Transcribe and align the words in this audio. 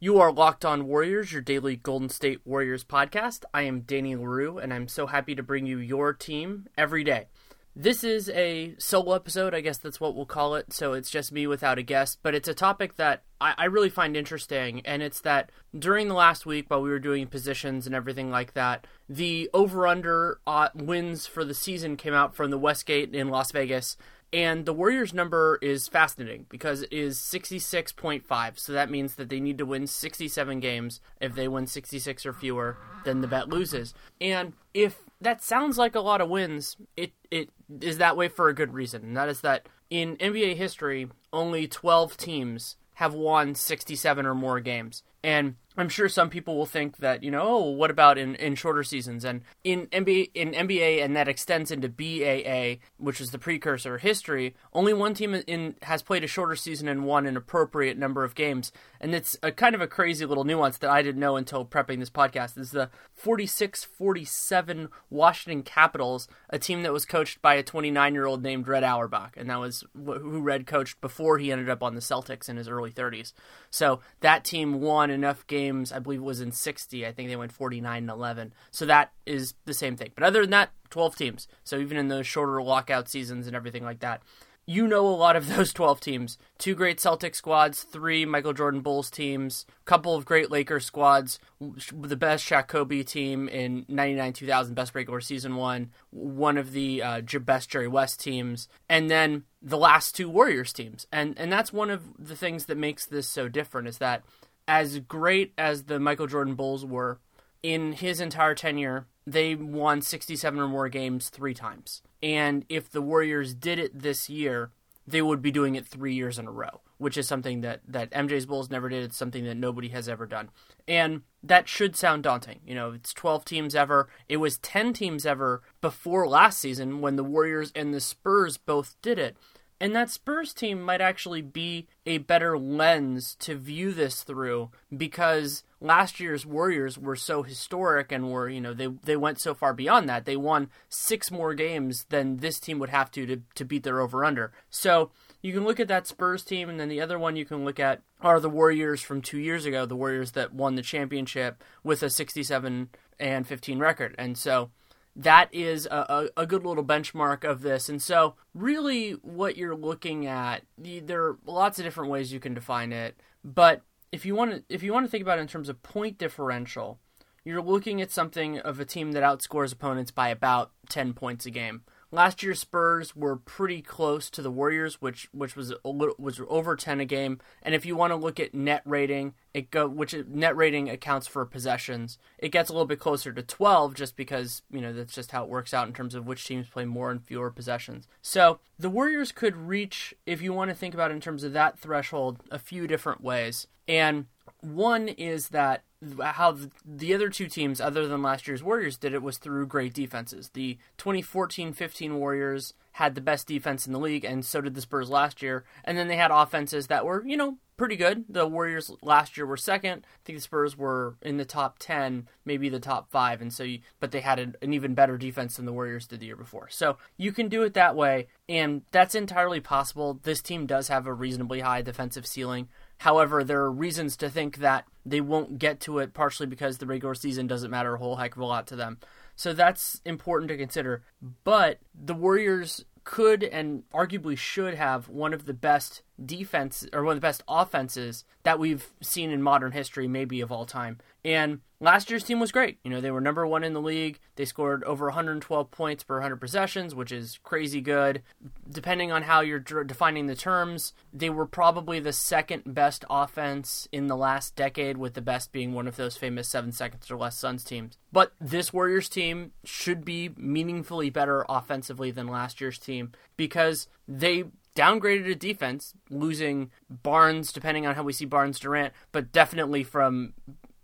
You 0.00 0.20
are 0.20 0.30
Locked 0.30 0.64
On 0.64 0.86
Warriors, 0.86 1.32
your 1.32 1.42
daily 1.42 1.74
Golden 1.74 2.08
State 2.08 2.40
Warriors 2.44 2.84
podcast. 2.84 3.42
I 3.52 3.62
am 3.62 3.80
Danny 3.80 4.14
Leroux, 4.14 4.56
and 4.56 4.72
I'm 4.72 4.86
so 4.86 5.08
happy 5.08 5.34
to 5.34 5.42
bring 5.42 5.66
you 5.66 5.78
your 5.78 6.12
team 6.12 6.68
every 6.78 7.02
day. 7.02 7.26
This 7.74 8.04
is 8.04 8.28
a 8.30 8.76
solo 8.78 9.14
episode, 9.14 9.54
I 9.54 9.60
guess 9.60 9.78
that's 9.78 10.00
what 10.00 10.14
we'll 10.14 10.24
call 10.24 10.54
it. 10.54 10.72
So 10.72 10.92
it's 10.92 11.10
just 11.10 11.32
me 11.32 11.48
without 11.48 11.78
a 11.78 11.82
guest, 11.82 12.20
but 12.22 12.32
it's 12.32 12.46
a 12.46 12.54
topic 12.54 12.94
that 12.94 13.24
I, 13.40 13.54
I 13.58 13.64
really 13.64 13.88
find 13.88 14.16
interesting. 14.16 14.82
And 14.84 15.02
it's 15.02 15.20
that 15.22 15.50
during 15.76 16.06
the 16.06 16.14
last 16.14 16.46
week, 16.46 16.66
while 16.68 16.80
we 16.80 16.90
were 16.90 17.00
doing 17.00 17.26
positions 17.26 17.84
and 17.84 17.94
everything 17.94 18.30
like 18.30 18.54
that, 18.54 18.86
the 19.08 19.50
over 19.52 19.84
under 19.88 20.38
uh, 20.46 20.68
wins 20.76 21.26
for 21.26 21.44
the 21.44 21.54
season 21.54 21.96
came 21.96 22.14
out 22.14 22.36
from 22.36 22.52
the 22.52 22.58
Westgate 22.58 23.16
in 23.16 23.30
Las 23.30 23.50
Vegas. 23.50 23.96
And 24.32 24.66
the 24.66 24.74
Warriors 24.74 25.14
number 25.14 25.58
is 25.62 25.88
fascinating 25.88 26.46
because 26.48 26.82
it 26.82 26.92
is 26.92 27.18
66.5. 27.18 28.58
So 28.58 28.72
that 28.72 28.90
means 28.90 29.14
that 29.14 29.30
they 29.30 29.40
need 29.40 29.58
to 29.58 29.66
win 29.66 29.86
67 29.86 30.60
games. 30.60 31.00
If 31.20 31.34
they 31.34 31.48
win 31.48 31.66
66 31.66 32.26
or 32.26 32.32
fewer, 32.34 32.76
then 33.04 33.22
the 33.22 33.26
bet 33.26 33.48
loses. 33.48 33.94
And 34.20 34.52
if 34.74 34.98
that 35.20 35.42
sounds 35.42 35.78
like 35.78 35.94
a 35.94 36.00
lot 36.00 36.20
of 36.20 36.28
wins, 36.28 36.76
it, 36.96 37.12
it 37.30 37.50
is 37.80 37.98
that 37.98 38.16
way 38.16 38.28
for 38.28 38.48
a 38.48 38.54
good 38.54 38.74
reason. 38.74 39.02
And 39.02 39.16
that 39.16 39.30
is 39.30 39.40
that 39.40 39.68
in 39.88 40.16
NBA 40.16 40.56
history, 40.56 41.08
only 41.32 41.66
12 41.66 42.16
teams 42.18 42.76
have 42.94 43.14
won 43.14 43.54
67 43.54 44.26
or 44.26 44.34
more 44.34 44.60
games. 44.60 45.02
And 45.22 45.56
I'm 45.78 45.88
sure 45.88 46.08
some 46.08 46.28
people 46.28 46.56
will 46.56 46.66
think 46.66 46.96
that, 46.96 47.22
you 47.22 47.30
know, 47.30 47.40
oh, 47.40 47.70
what 47.70 47.92
about 47.92 48.18
in, 48.18 48.34
in 48.34 48.56
shorter 48.56 48.82
seasons? 48.82 49.24
And 49.24 49.42
in 49.62 49.86
NBA, 49.86 50.32
in 50.34 50.50
NBA, 50.50 51.04
and 51.04 51.14
that 51.14 51.28
extends 51.28 51.70
into 51.70 51.88
BAA, 51.88 52.84
which 52.96 53.20
is 53.20 53.30
the 53.30 53.38
precursor 53.38 53.98
history, 53.98 54.56
only 54.72 54.92
one 54.92 55.14
team 55.14 55.34
in 55.34 55.76
has 55.82 56.02
played 56.02 56.24
a 56.24 56.26
shorter 56.26 56.56
season 56.56 56.88
and 56.88 57.04
won 57.04 57.26
an 57.26 57.36
appropriate 57.36 57.96
number 57.96 58.24
of 58.24 58.34
games. 58.34 58.72
And 59.00 59.14
it's 59.14 59.38
a 59.40 59.52
kind 59.52 59.76
of 59.76 59.80
a 59.80 59.86
crazy 59.86 60.26
little 60.26 60.42
nuance 60.42 60.78
that 60.78 60.90
I 60.90 61.00
didn't 61.00 61.20
know 61.20 61.36
until 61.36 61.64
prepping 61.64 62.00
this 62.00 62.10
podcast. 62.10 62.58
Is 62.58 62.72
the 62.72 62.90
46-47 63.22 64.88
Washington 65.10 65.62
Capitols, 65.62 66.26
a 66.50 66.58
team 66.58 66.82
that 66.82 66.92
was 66.92 67.04
coached 67.04 67.40
by 67.40 67.54
a 67.54 67.62
29-year-old 67.62 68.42
named 68.42 68.66
Red 68.66 68.82
Auerbach, 68.82 69.36
and 69.36 69.48
that 69.48 69.60
was 69.60 69.84
who 69.94 70.40
Red 70.40 70.66
coached 70.66 71.00
before 71.00 71.38
he 71.38 71.52
ended 71.52 71.70
up 71.70 71.84
on 71.84 71.94
the 71.94 72.00
Celtics 72.00 72.48
in 72.48 72.56
his 72.56 72.68
early 72.68 72.90
30s. 72.90 73.32
So 73.70 74.00
that 74.22 74.44
team 74.44 74.80
won 74.80 75.10
enough 75.10 75.46
games. 75.46 75.67
I 75.94 75.98
believe 75.98 76.20
it 76.20 76.24
was 76.24 76.40
in 76.40 76.52
60. 76.52 77.06
I 77.06 77.12
think 77.12 77.28
they 77.28 77.36
went 77.36 77.52
49 77.52 77.96
and 77.96 78.10
11. 78.10 78.52
So 78.70 78.86
that 78.86 79.12
is 79.26 79.54
the 79.64 79.74
same 79.74 79.96
thing. 79.96 80.10
But 80.14 80.24
other 80.24 80.42
than 80.42 80.50
that, 80.50 80.70
12 80.90 81.16
teams. 81.16 81.48
So 81.64 81.78
even 81.78 81.96
in 81.96 82.08
those 82.08 82.26
shorter 82.26 82.62
lockout 82.62 83.08
seasons 83.08 83.46
and 83.46 83.54
everything 83.54 83.84
like 83.84 84.00
that, 84.00 84.22
you 84.68 84.86
know 84.86 85.08
a 85.08 85.08
lot 85.08 85.34
of 85.34 85.48
those 85.56 85.72
12 85.72 86.00
teams. 86.00 86.38
Two 86.58 86.74
great 86.74 87.00
Celtic 87.00 87.34
squads, 87.34 87.82
three 87.82 88.26
Michael 88.26 88.52
Jordan 88.52 88.82
Bulls 88.82 89.10
teams, 89.10 89.64
couple 89.86 90.14
of 90.14 90.26
great 90.26 90.50
Lakers 90.50 90.84
squads, 90.84 91.40
the 91.58 92.16
best 92.16 92.44
Shaq 92.44 92.68
Kobe 92.68 93.02
team 93.02 93.48
in 93.48 93.86
99 93.88 94.34
2000, 94.34 94.74
best 94.74 94.94
regular 94.94 95.22
season 95.22 95.56
one, 95.56 95.90
one 96.10 96.58
of 96.58 96.72
the 96.72 97.02
uh, 97.02 97.22
best 97.40 97.70
Jerry 97.70 97.88
West 97.88 98.20
teams, 98.20 98.68
and 98.90 99.10
then 99.10 99.44
the 99.62 99.78
last 99.78 100.14
two 100.14 100.28
Warriors 100.28 100.72
teams. 100.72 101.06
And, 101.10 101.36
and 101.38 101.50
that's 101.50 101.72
one 101.72 101.90
of 101.90 102.02
the 102.18 102.36
things 102.36 102.66
that 102.66 102.76
makes 102.76 103.06
this 103.06 103.26
so 103.26 103.48
different 103.48 103.88
is 103.88 103.98
that 103.98 104.22
as 104.68 105.00
great 105.00 105.54
as 105.58 105.84
the 105.84 105.98
Michael 105.98 106.26
Jordan 106.26 106.54
Bulls 106.54 106.84
were, 106.84 107.18
in 107.62 107.92
his 107.92 108.20
entire 108.20 108.54
tenure, 108.54 109.06
they 109.26 109.54
won 109.54 110.00
67 110.02 110.60
or 110.60 110.68
more 110.68 110.88
games 110.88 111.30
three 111.30 111.54
times. 111.54 112.02
And 112.22 112.64
if 112.68 112.90
the 112.90 113.02
Warriors 113.02 113.54
did 113.54 113.78
it 113.78 113.98
this 113.98 114.28
year, 114.28 114.70
they 115.06 115.22
would 115.22 115.42
be 115.42 115.50
doing 115.50 115.74
it 115.74 115.86
three 115.86 116.14
years 116.14 116.38
in 116.38 116.46
a 116.46 116.52
row, 116.52 116.82
which 116.98 117.16
is 117.16 117.26
something 117.26 117.62
that, 117.62 117.80
that 117.88 118.10
MJ's 118.10 118.46
Bulls 118.46 118.70
never 118.70 118.88
did. 118.88 119.02
It's 119.02 119.16
something 119.16 119.44
that 119.44 119.56
nobody 119.56 119.88
has 119.88 120.08
ever 120.08 120.26
done. 120.26 120.50
And 120.86 121.22
that 121.42 121.66
should 121.66 121.96
sound 121.96 122.22
daunting. 122.22 122.60
You 122.66 122.74
know, 122.74 122.92
it's 122.92 123.14
12 123.14 123.44
teams 123.44 123.74
ever. 123.74 124.08
It 124.28 124.36
was 124.36 124.58
10 124.58 124.92
teams 124.92 125.24
ever 125.24 125.62
before 125.80 126.28
last 126.28 126.58
season 126.58 127.00
when 127.00 127.16
the 127.16 127.24
Warriors 127.24 127.72
and 127.74 127.94
the 127.94 128.00
Spurs 128.00 128.58
both 128.58 128.96
did 129.00 129.18
it. 129.18 129.36
And 129.80 129.94
that 129.94 130.10
Spurs 130.10 130.52
team 130.52 130.82
might 130.82 131.00
actually 131.00 131.42
be 131.42 131.86
a 132.04 132.18
better 132.18 132.58
lens 132.58 133.36
to 133.40 133.54
view 133.54 133.92
this 133.92 134.24
through 134.24 134.70
because 134.96 135.62
last 135.80 136.18
year's 136.18 136.44
Warriors 136.44 136.98
were 136.98 137.14
so 137.14 137.44
historic 137.44 138.10
and 138.10 138.32
were, 138.32 138.48
you 138.48 138.60
know, 138.60 138.74
they 138.74 138.88
they 138.88 139.16
went 139.16 139.40
so 139.40 139.54
far 139.54 139.72
beyond 139.72 140.08
that. 140.08 140.24
They 140.24 140.36
won 140.36 140.70
six 140.88 141.30
more 141.30 141.54
games 141.54 142.06
than 142.08 142.38
this 142.38 142.58
team 142.58 142.80
would 142.80 142.88
have 142.88 143.10
to 143.12 143.26
to, 143.26 143.42
to 143.54 143.64
beat 143.64 143.84
their 143.84 144.00
over 144.00 144.24
under. 144.24 144.52
So 144.68 145.10
you 145.42 145.52
can 145.52 145.64
look 145.64 145.78
at 145.78 145.88
that 145.88 146.08
Spurs 146.08 146.42
team, 146.42 146.68
and 146.68 146.80
then 146.80 146.88
the 146.88 147.00
other 147.00 147.18
one 147.18 147.36
you 147.36 147.44
can 147.44 147.64
look 147.64 147.78
at 147.78 148.02
are 148.20 148.40
the 148.40 148.50
Warriors 148.50 149.00
from 149.00 149.22
two 149.22 149.38
years 149.38 149.64
ago, 149.64 149.86
the 149.86 149.94
Warriors 149.94 150.32
that 150.32 150.52
won 150.52 150.74
the 150.74 150.82
championship 150.82 151.62
with 151.84 152.02
a 152.02 152.10
67 152.10 152.88
and 153.20 153.46
15 153.46 153.78
record. 153.78 154.14
And 154.18 154.36
so 154.36 154.70
that 155.18 155.52
is 155.52 155.86
a, 155.86 156.30
a, 156.36 156.42
a, 156.42 156.46
good 156.46 156.64
little 156.64 156.84
benchmark 156.84 157.42
of 157.42 157.62
this. 157.62 157.88
And 157.88 158.00
so, 158.00 158.36
really, 158.54 159.12
what 159.12 159.56
you're 159.56 159.74
looking 159.74 160.26
at, 160.26 160.62
there 160.78 161.24
are 161.24 161.38
lots 161.44 161.78
of 161.78 161.84
different 161.84 162.10
ways 162.10 162.32
you 162.32 162.38
can 162.38 162.54
define 162.54 162.92
it. 162.92 163.20
But 163.44 163.82
if 164.12 164.24
you 164.24 164.36
want 164.36 164.52
to, 164.52 164.62
if 164.68 164.82
you 164.82 164.92
want 164.92 165.06
to 165.06 165.10
think 165.10 165.22
about 165.22 165.38
it 165.38 165.42
in 165.42 165.48
terms 165.48 165.68
of 165.68 165.82
point 165.82 166.18
differential, 166.18 167.00
you're 167.44 167.60
looking 167.60 168.00
at 168.00 168.12
something 168.12 168.60
of 168.60 168.78
a 168.78 168.84
team 168.84 169.10
that 169.12 169.24
outscores 169.24 169.72
opponents 169.72 170.12
by 170.12 170.28
about 170.28 170.70
10 170.88 171.14
points 171.14 171.46
a 171.46 171.50
game. 171.50 171.82
Last 172.10 172.42
year's 172.42 172.60
Spurs 172.60 173.14
were 173.14 173.36
pretty 173.36 173.82
close 173.82 174.30
to 174.30 174.40
the 174.40 174.50
Warriors, 174.50 175.00
which 175.00 175.28
which 175.32 175.54
was 175.54 175.72
a 175.84 175.88
little, 175.88 176.14
was 176.18 176.40
over 176.48 176.74
ten 176.74 177.00
a 177.00 177.04
game. 177.04 177.38
And 177.62 177.74
if 177.74 177.84
you 177.84 177.96
want 177.96 178.12
to 178.12 178.16
look 178.16 178.40
at 178.40 178.54
net 178.54 178.82
rating, 178.86 179.34
it 179.52 179.70
go 179.70 179.86
which 179.86 180.14
net 180.26 180.56
rating 180.56 180.88
accounts 180.88 181.26
for 181.26 181.44
possessions. 181.44 182.18
It 182.38 182.50
gets 182.50 182.70
a 182.70 182.72
little 182.72 182.86
bit 182.86 182.98
closer 182.98 183.32
to 183.32 183.42
twelve, 183.42 183.94
just 183.94 184.16
because 184.16 184.62
you 184.70 184.80
know 184.80 184.92
that's 184.92 185.14
just 185.14 185.32
how 185.32 185.44
it 185.44 185.50
works 185.50 185.74
out 185.74 185.86
in 185.86 185.92
terms 185.92 186.14
of 186.14 186.26
which 186.26 186.46
teams 186.46 186.68
play 186.68 186.86
more 186.86 187.10
and 187.10 187.22
fewer 187.22 187.50
possessions. 187.50 188.08
So 188.22 188.60
the 188.78 188.90
Warriors 188.90 189.30
could 189.30 189.56
reach, 189.56 190.14
if 190.24 190.40
you 190.40 190.54
want 190.54 190.70
to 190.70 190.76
think 190.76 190.94
about 190.94 191.10
it 191.10 191.14
in 191.14 191.20
terms 191.20 191.44
of 191.44 191.52
that 191.52 191.78
threshold, 191.78 192.40
a 192.50 192.58
few 192.58 192.86
different 192.86 193.22
ways. 193.22 193.66
And 193.86 194.26
one 194.60 195.08
is 195.08 195.50
that 195.50 195.82
how 196.20 196.56
the 196.84 197.14
other 197.14 197.28
two 197.28 197.48
teams, 197.48 197.80
other 197.80 198.06
than 198.06 198.22
last 198.22 198.46
year's 198.46 198.62
Warriors, 198.62 198.96
did 198.96 199.14
it 199.14 199.22
was 199.22 199.38
through 199.38 199.66
great 199.66 199.94
defenses. 199.94 200.50
The 200.50 200.78
2014 200.96 201.72
15 201.72 202.18
Warriors 202.18 202.74
had 202.92 203.14
the 203.14 203.20
best 203.20 203.46
defense 203.46 203.86
in 203.86 203.92
the 203.92 203.98
league, 203.98 204.24
and 204.24 204.44
so 204.44 204.60
did 204.60 204.74
the 204.74 204.80
Spurs 204.80 205.10
last 205.10 205.42
year. 205.42 205.64
And 205.84 205.96
then 205.96 206.08
they 206.08 206.16
had 206.16 206.30
offenses 206.30 206.88
that 206.88 207.04
were, 207.04 207.24
you 207.26 207.36
know, 207.36 207.58
pretty 207.76 207.96
good. 207.96 208.24
The 208.28 208.46
Warriors 208.46 208.90
last 209.02 209.36
year 209.36 209.46
were 209.46 209.56
second. 209.56 210.04
I 210.04 210.18
think 210.24 210.38
the 210.38 210.42
Spurs 210.42 210.76
were 210.76 211.16
in 211.22 211.36
the 211.36 211.44
top 211.44 211.76
10, 211.78 212.28
maybe 212.44 212.68
the 212.68 212.80
top 212.80 213.10
five. 213.10 213.40
And 213.40 213.52
so, 213.52 213.62
you, 213.62 213.78
but 214.00 214.10
they 214.10 214.20
had 214.20 214.38
an, 214.38 214.56
an 214.60 214.72
even 214.74 214.94
better 214.94 215.16
defense 215.16 215.56
than 215.56 215.64
the 215.64 215.72
Warriors 215.72 216.06
did 216.06 216.20
the 216.20 216.26
year 216.26 216.36
before. 216.36 216.68
So 216.70 216.98
you 217.16 217.30
can 217.32 217.48
do 217.48 217.62
it 217.62 217.74
that 217.74 217.94
way, 217.96 218.26
and 218.48 218.82
that's 218.90 219.14
entirely 219.14 219.60
possible. 219.60 220.18
This 220.22 220.42
team 220.42 220.66
does 220.66 220.88
have 220.88 221.06
a 221.06 221.14
reasonably 221.14 221.60
high 221.60 221.82
defensive 221.82 222.26
ceiling. 222.26 222.68
However, 222.98 223.44
there 223.44 223.60
are 223.60 223.70
reasons 223.70 224.16
to 224.18 224.28
think 224.28 224.58
that 224.58 224.84
they 225.06 225.20
won't 225.20 225.58
get 225.58 225.80
to 225.80 225.98
it, 225.98 226.14
partially 226.14 226.46
because 226.46 226.78
the 226.78 226.86
regular 226.86 227.14
season 227.14 227.46
doesn't 227.46 227.70
matter 227.70 227.94
a 227.94 227.98
whole 227.98 228.16
heck 228.16 228.36
of 228.36 228.42
a 228.42 228.44
lot 228.44 228.66
to 228.68 228.76
them. 228.76 228.98
So 229.36 229.52
that's 229.52 230.00
important 230.04 230.48
to 230.48 230.56
consider. 230.56 231.02
But 231.44 231.78
the 231.94 232.14
Warriors 232.14 232.84
could 233.04 233.44
and 233.44 233.84
arguably 233.94 234.36
should 234.36 234.74
have 234.74 235.08
one 235.08 235.32
of 235.32 235.46
the 235.46 235.54
best 235.54 236.02
defense 236.24 236.86
or 236.92 237.04
one 237.04 237.12
of 237.12 237.16
the 237.16 237.26
best 237.26 237.42
offenses 237.48 238.24
that 238.42 238.58
we've 238.58 238.90
seen 239.00 239.30
in 239.30 239.42
modern 239.42 239.72
history, 239.72 240.08
maybe 240.08 240.40
of 240.40 240.50
all 240.50 240.64
time. 240.64 240.98
And 241.24 241.60
last 241.80 242.10
year's 242.10 242.24
team 242.24 242.40
was 242.40 242.52
great. 242.52 242.78
You 242.82 242.90
know, 242.90 243.00
they 243.00 243.10
were 243.10 243.20
number 243.20 243.46
one 243.46 243.64
in 243.64 243.72
the 243.72 243.80
league. 243.80 244.18
They 244.36 244.44
scored 244.44 244.82
over 244.84 245.06
112 245.06 245.70
points 245.70 246.02
per 246.02 246.14
100 246.16 246.36
possessions, 246.36 246.94
which 246.94 247.12
is 247.12 247.38
crazy 247.42 247.80
good. 247.80 248.22
Depending 248.68 249.12
on 249.12 249.22
how 249.22 249.40
you're 249.40 249.58
defining 249.58 250.26
the 250.26 250.34
terms, 250.34 250.94
they 251.12 251.30
were 251.30 251.46
probably 251.46 252.00
the 252.00 252.12
second 252.12 252.62
best 252.66 253.04
offense 253.10 253.88
in 253.92 254.06
the 254.06 254.16
last 254.16 254.56
decade, 254.56 254.96
with 254.96 255.14
the 255.14 255.20
best 255.20 255.52
being 255.52 255.72
one 255.72 255.86
of 255.86 255.96
those 255.96 256.16
famous 256.16 256.48
seven 256.48 256.72
seconds 256.72 257.10
or 257.10 257.16
less 257.16 257.36
Suns 257.36 257.64
teams. 257.64 257.98
But 258.12 258.32
this 258.40 258.72
Warriors 258.72 259.08
team 259.08 259.52
should 259.64 260.04
be 260.04 260.30
meaningfully 260.36 261.10
better 261.10 261.44
offensively 261.48 262.10
than 262.10 262.26
last 262.26 262.60
year's 262.60 262.78
team 262.78 263.12
because 263.36 263.86
they 264.06 264.44
downgraded 264.78 265.28
a 265.28 265.34
defense, 265.34 265.92
losing 266.08 266.70
Barnes, 266.88 267.52
depending 267.52 267.84
on 267.84 267.96
how 267.96 268.04
we 268.04 268.12
see 268.12 268.24
Barnes 268.24 268.60
Durant, 268.60 268.94
but 269.10 269.32
definitely 269.32 269.82
from 269.82 270.34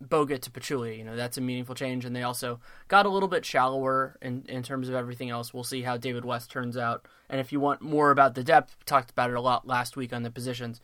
Bogut 0.03 0.41
to 0.43 0.51
Pachulia. 0.51 0.99
You 0.99 1.05
know, 1.05 1.15
that's 1.15 1.39
a 1.39 1.41
meaningful 1.41 1.77
change. 1.77 2.05
And 2.05 2.15
they 2.15 2.25
also 2.25 2.59
got 2.89 3.07
a 3.07 3.09
little 3.09 3.29
bit 3.29 3.45
shallower 3.45 4.19
in, 4.21 4.45
in 4.49 4.65
terms 4.65 4.89
of 4.89 4.97
everything 4.97 5.31
else. 5.31 5.55
We'll 5.55 5.63
see 5.63 5.83
how 5.83 5.97
David 5.97 6.25
West 6.25 6.51
turns 6.51 6.77
out. 6.77 7.07
And 7.31 7.41
if 7.41 7.53
you 7.53 7.61
want 7.61 7.83
more 7.83 8.11
about 8.11 8.35
the 8.35 8.43
depth, 8.43 8.77
talked 8.85 9.13
about 9.13 9.31
it 9.31 9.37
a 9.37 9.41
lot 9.41 9.65
last 9.65 9.97
week 9.97 10.13
on 10.13 10.25
the 10.25 10.31
positions. 10.31 10.81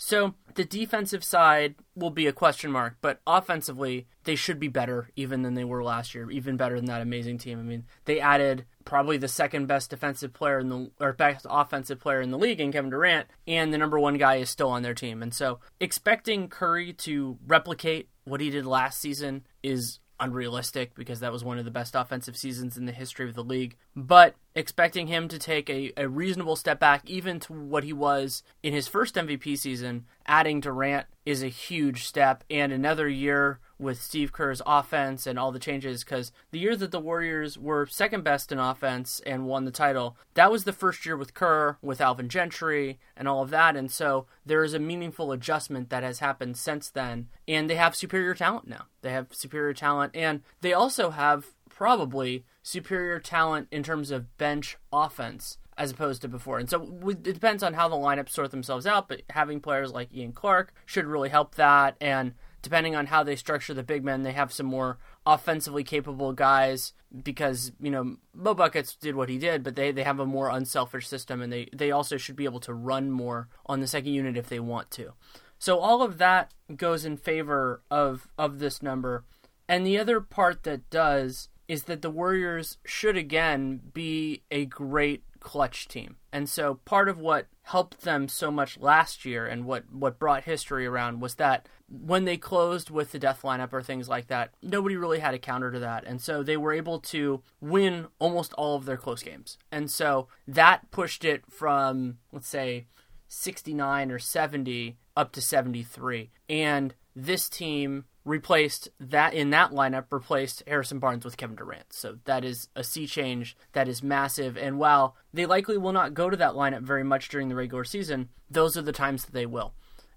So 0.00 0.34
the 0.54 0.64
defensive 0.64 1.24
side 1.24 1.74
will 1.96 2.10
be 2.10 2.28
a 2.28 2.32
question 2.32 2.70
mark, 2.70 2.98
but 3.00 3.20
offensively, 3.26 4.06
they 4.22 4.36
should 4.36 4.60
be 4.60 4.68
better 4.68 5.10
even 5.16 5.42
than 5.42 5.54
they 5.54 5.64
were 5.64 5.82
last 5.82 6.14
year, 6.14 6.30
even 6.30 6.56
better 6.56 6.76
than 6.76 6.84
that 6.84 7.02
amazing 7.02 7.38
team. 7.38 7.58
I 7.58 7.62
mean, 7.62 7.84
they 8.04 8.20
added 8.20 8.64
probably 8.84 9.16
the 9.16 9.26
second 9.26 9.66
best 9.66 9.90
defensive 9.90 10.32
player 10.32 10.60
in 10.60 10.68
the 10.68 10.92
or 11.00 11.12
best 11.14 11.46
offensive 11.50 11.98
player 11.98 12.20
in 12.20 12.30
the 12.30 12.38
league 12.38 12.60
in 12.60 12.70
Kevin 12.70 12.90
Durant, 12.90 13.26
and 13.48 13.74
the 13.74 13.78
number 13.78 13.98
one 13.98 14.18
guy 14.18 14.36
is 14.36 14.48
still 14.48 14.70
on 14.70 14.84
their 14.84 14.94
team. 14.94 15.20
And 15.20 15.34
so 15.34 15.58
expecting 15.80 16.46
Curry 16.46 16.92
to 16.92 17.36
replicate 17.44 18.08
what 18.22 18.40
he 18.40 18.50
did 18.50 18.66
last 18.66 19.00
season 19.00 19.48
is 19.64 19.98
unrealistic 20.20 20.94
because 20.94 21.20
that 21.20 21.32
was 21.32 21.42
one 21.42 21.58
of 21.58 21.64
the 21.64 21.70
best 21.72 21.96
offensive 21.96 22.36
seasons 22.36 22.76
in 22.76 22.86
the 22.86 22.92
history 22.92 23.28
of 23.28 23.34
the 23.34 23.42
league. 23.44 23.76
But 23.98 24.36
expecting 24.54 25.08
him 25.08 25.26
to 25.26 25.40
take 25.40 25.68
a, 25.68 25.92
a 25.96 26.08
reasonable 26.08 26.54
step 26.54 26.78
back, 26.78 27.02
even 27.04 27.40
to 27.40 27.52
what 27.52 27.82
he 27.82 27.92
was 27.92 28.44
in 28.62 28.72
his 28.72 28.86
first 28.86 29.16
MVP 29.16 29.58
season, 29.58 30.06
adding 30.24 30.60
Durant 30.60 31.08
is 31.26 31.42
a 31.42 31.48
huge 31.48 32.04
step. 32.04 32.44
And 32.48 32.72
another 32.72 33.08
year 33.08 33.58
with 33.76 34.00
Steve 34.00 34.30
Kerr's 34.30 34.62
offense 34.64 35.26
and 35.26 35.36
all 35.36 35.50
the 35.50 35.58
changes, 35.58 36.04
because 36.04 36.30
the 36.52 36.60
year 36.60 36.76
that 36.76 36.92
the 36.92 37.00
Warriors 37.00 37.58
were 37.58 37.86
second 37.86 38.22
best 38.22 38.52
in 38.52 38.60
offense 38.60 39.20
and 39.26 39.46
won 39.46 39.64
the 39.64 39.72
title, 39.72 40.16
that 40.34 40.52
was 40.52 40.62
the 40.62 40.72
first 40.72 41.04
year 41.04 41.16
with 41.16 41.34
Kerr, 41.34 41.76
with 41.82 42.00
Alvin 42.00 42.28
Gentry, 42.28 43.00
and 43.16 43.26
all 43.26 43.42
of 43.42 43.50
that. 43.50 43.74
And 43.76 43.90
so 43.90 44.26
there 44.46 44.62
is 44.62 44.74
a 44.74 44.78
meaningful 44.78 45.32
adjustment 45.32 45.90
that 45.90 46.04
has 46.04 46.20
happened 46.20 46.56
since 46.56 46.88
then. 46.88 47.26
And 47.48 47.68
they 47.68 47.74
have 47.74 47.96
superior 47.96 48.34
talent 48.34 48.68
now. 48.68 48.84
They 49.02 49.10
have 49.10 49.34
superior 49.34 49.74
talent, 49.74 50.14
and 50.14 50.42
they 50.60 50.72
also 50.72 51.10
have 51.10 51.46
probably 51.68 52.44
superior 52.68 53.18
talent 53.18 53.66
in 53.70 53.82
terms 53.82 54.10
of 54.10 54.36
bench 54.36 54.76
offense 54.92 55.58
as 55.78 55.90
opposed 55.92 56.20
to 56.20 56.28
before. 56.28 56.58
And 56.58 56.68
so 56.68 57.00
it 57.08 57.22
depends 57.22 57.62
on 57.62 57.74
how 57.74 57.88
the 57.88 57.96
lineups 57.96 58.30
sort 58.30 58.50
themselves 58.50 58.86
out, 58.86 59.08
but 59.08 59.22
having 59.30 59.60
players 59.60 59.92
like 59.92 60.12
Ian 60.12 60.32
Clark 60.32 60.74
should 60.84 61.06
really 61.06 61.28
help 61.28 61.54
that. 61.54 61.96
And 62.00 62.34
depending 62.60 62.94
on 62.94 63.06
how 63.06 63.22
they 63.22 63.36
structure 63.36 63.72
the 63.72 63.82
big 63.82 64.04
men, 64.04 64.22
they 64.22 64.32
have 64.32 64.52
some 64.52 64.66
more 64.66 64.98
offensively 65.24 65.84
capable 65.84 66.32
guys 66.32 66.92
because, 67.22 67.72
you 67.80 67.90
know, 67.90 68.16
Mo 68.34 68.54
Buckets 68.54 68.96
did 68.96 69.14
what 69.14 69.28
he 69.28 69.38
did, 69.38 69.62
but 69.62 69.76
they, 69.76 69.92
they 69.92 70.02
have 70.02 70.18
a 70.18 70.26
more 70.26 70.50
unselfish 70.50 71.06
system 71.06 71.40
and 71.40 71.52
they, 71.52 71.68
they 71.72 71.90
also 71.90 72.16
should 72.16 72.36
be 72.36 72.44
able 72.44 72.60
to 72.60 72.74
run 72.74 73.10
more 73.10 73.48
on 73.66 73.80
the 73.80 73.86
second 73.86 74.12
unit 74.12 74.36
if 74.36 74.48
they 74.48 74.60
want 74.60 74.90
to. 74.90 75.12
So 75.58 75.78
all 75.78 76.02
of 76.02 76.18
that 76.18 76.52
goes 76.76 77.04
in 77.04 77.16
favor 77.16 77.82
of 77.90 78.28
of 78.36 78.58
this 78.58 78.82
number. 78.82 79.24
And 79.68 79.86
the 79.86 79.98
other 79.98 80.20
part 80.20 80.62
that 80.62 80.88
does 80.88 81.48
is 81.68 81.84
that 81.84 82.02
the 82.02 82.10
Warriors 82.10 82.78
should 82.84 83.16
again 83.16 83.80
be 83.92 84.42
a 84.50 84.64
great 84.64 85.22
clutch 85.40 85.86
team. 85.86 86.16
And 86.32 86.48
so 86.48 86.80
part 86.84 87.08
of 87.08 87.18
what 87.18 87.46
helped 87.62 88.02
them 88.02 88.28
so 88.28 88.50
much 88.50 88.78
last 88.78 89.24
year 89.24 89.46
and 89.46 89.64
what, 89.64 89.84
what 89.92 90.18
brought 90.18 90.44
history 90.44 90.86
around 90.86 91.20
was 91.20 91.36
that 91.36 91.68
when 91.88 92.24
they 92.24 92.36
closed 92.36 92.90
with 92.90 93.12
the 93.12 93.18
death 93.18 93.42
lineup 93.42 93.72
or 93.72 93.82
things 93.82 94.08
like 94.08 94.26
that, 94.28 94.52
nobody 94.62 94.96
really 94.96 95.20
had 95.20 95.34
a 95.34 95.38
counter 95.38 95.70
to 95.70 95.78
that. 95.78 96.04
And 96.06 96.20
so 96.20 96.42
they 96.42 96.56
were 96.56 96.72
able 96.72 96.98
to 97.00 97.42
win 97.60 98.08
almost 98.18 98.52
all 98.54 98.76
of 98.76 98.84
their 98.84 98.96
close 98.96 99.22
games. 99.22 99.58
And 99.70 99.90
so 99.90 100.28
that 100.46 100.90
pushed 100.90 101.24
it 101.24 101.44
from, 101.50 102.18
let's 102.32 102.48
say, 102.48 102.86
69 103.28 104.10
or 104.10 104.18
70 104.18 104.96
up 105.16 105.32
to 105.32 105.40
73. 105.40 106.30
And 106.48 106.94
this 107.14 107.48
team 107.48 108.04
replaced 108.28 108.90
that 109.00 109.32
in 109.32 109.50
that 109.50 109.70
lineup 109.70 110.04
replaced 110.10 110.62
Harrison 110.66 110.98
Barnes 110.98 111.24
with 111.24 111.36
Kevin 111.36 111.56
Durant. 111.56 111.92
So 111.92 112.18
that 112.24 112.44
is 112.44 112.68
a 112.76 112.84
sea 112.84 113.06
change 113.06 113.56
that 113.72 113.88
is 113.88 114.02
massive. 114.02 114.56
And 114.56 114.78
while 114.78 115.16
they 115.32 115.46
likely 115.46 115.78
will 115.78 115.92
not 115.92 116.14
go 116.14 116.28
to 116.28 116.36
that 116.36 116.52
lineup 116.52 116.82
very 116.82 117.04
much 117.04 117.28
during 117.28 117.48
the 117.48 117.54
regular 117.54 117.84
season, 117.84 118.28
those 118.50 118.76
are 118.76 118.82
the 118.82 118.92
times 118.92 119.24
that 119.24 119.32
they 119.32 119.46
will. 119.46 119.72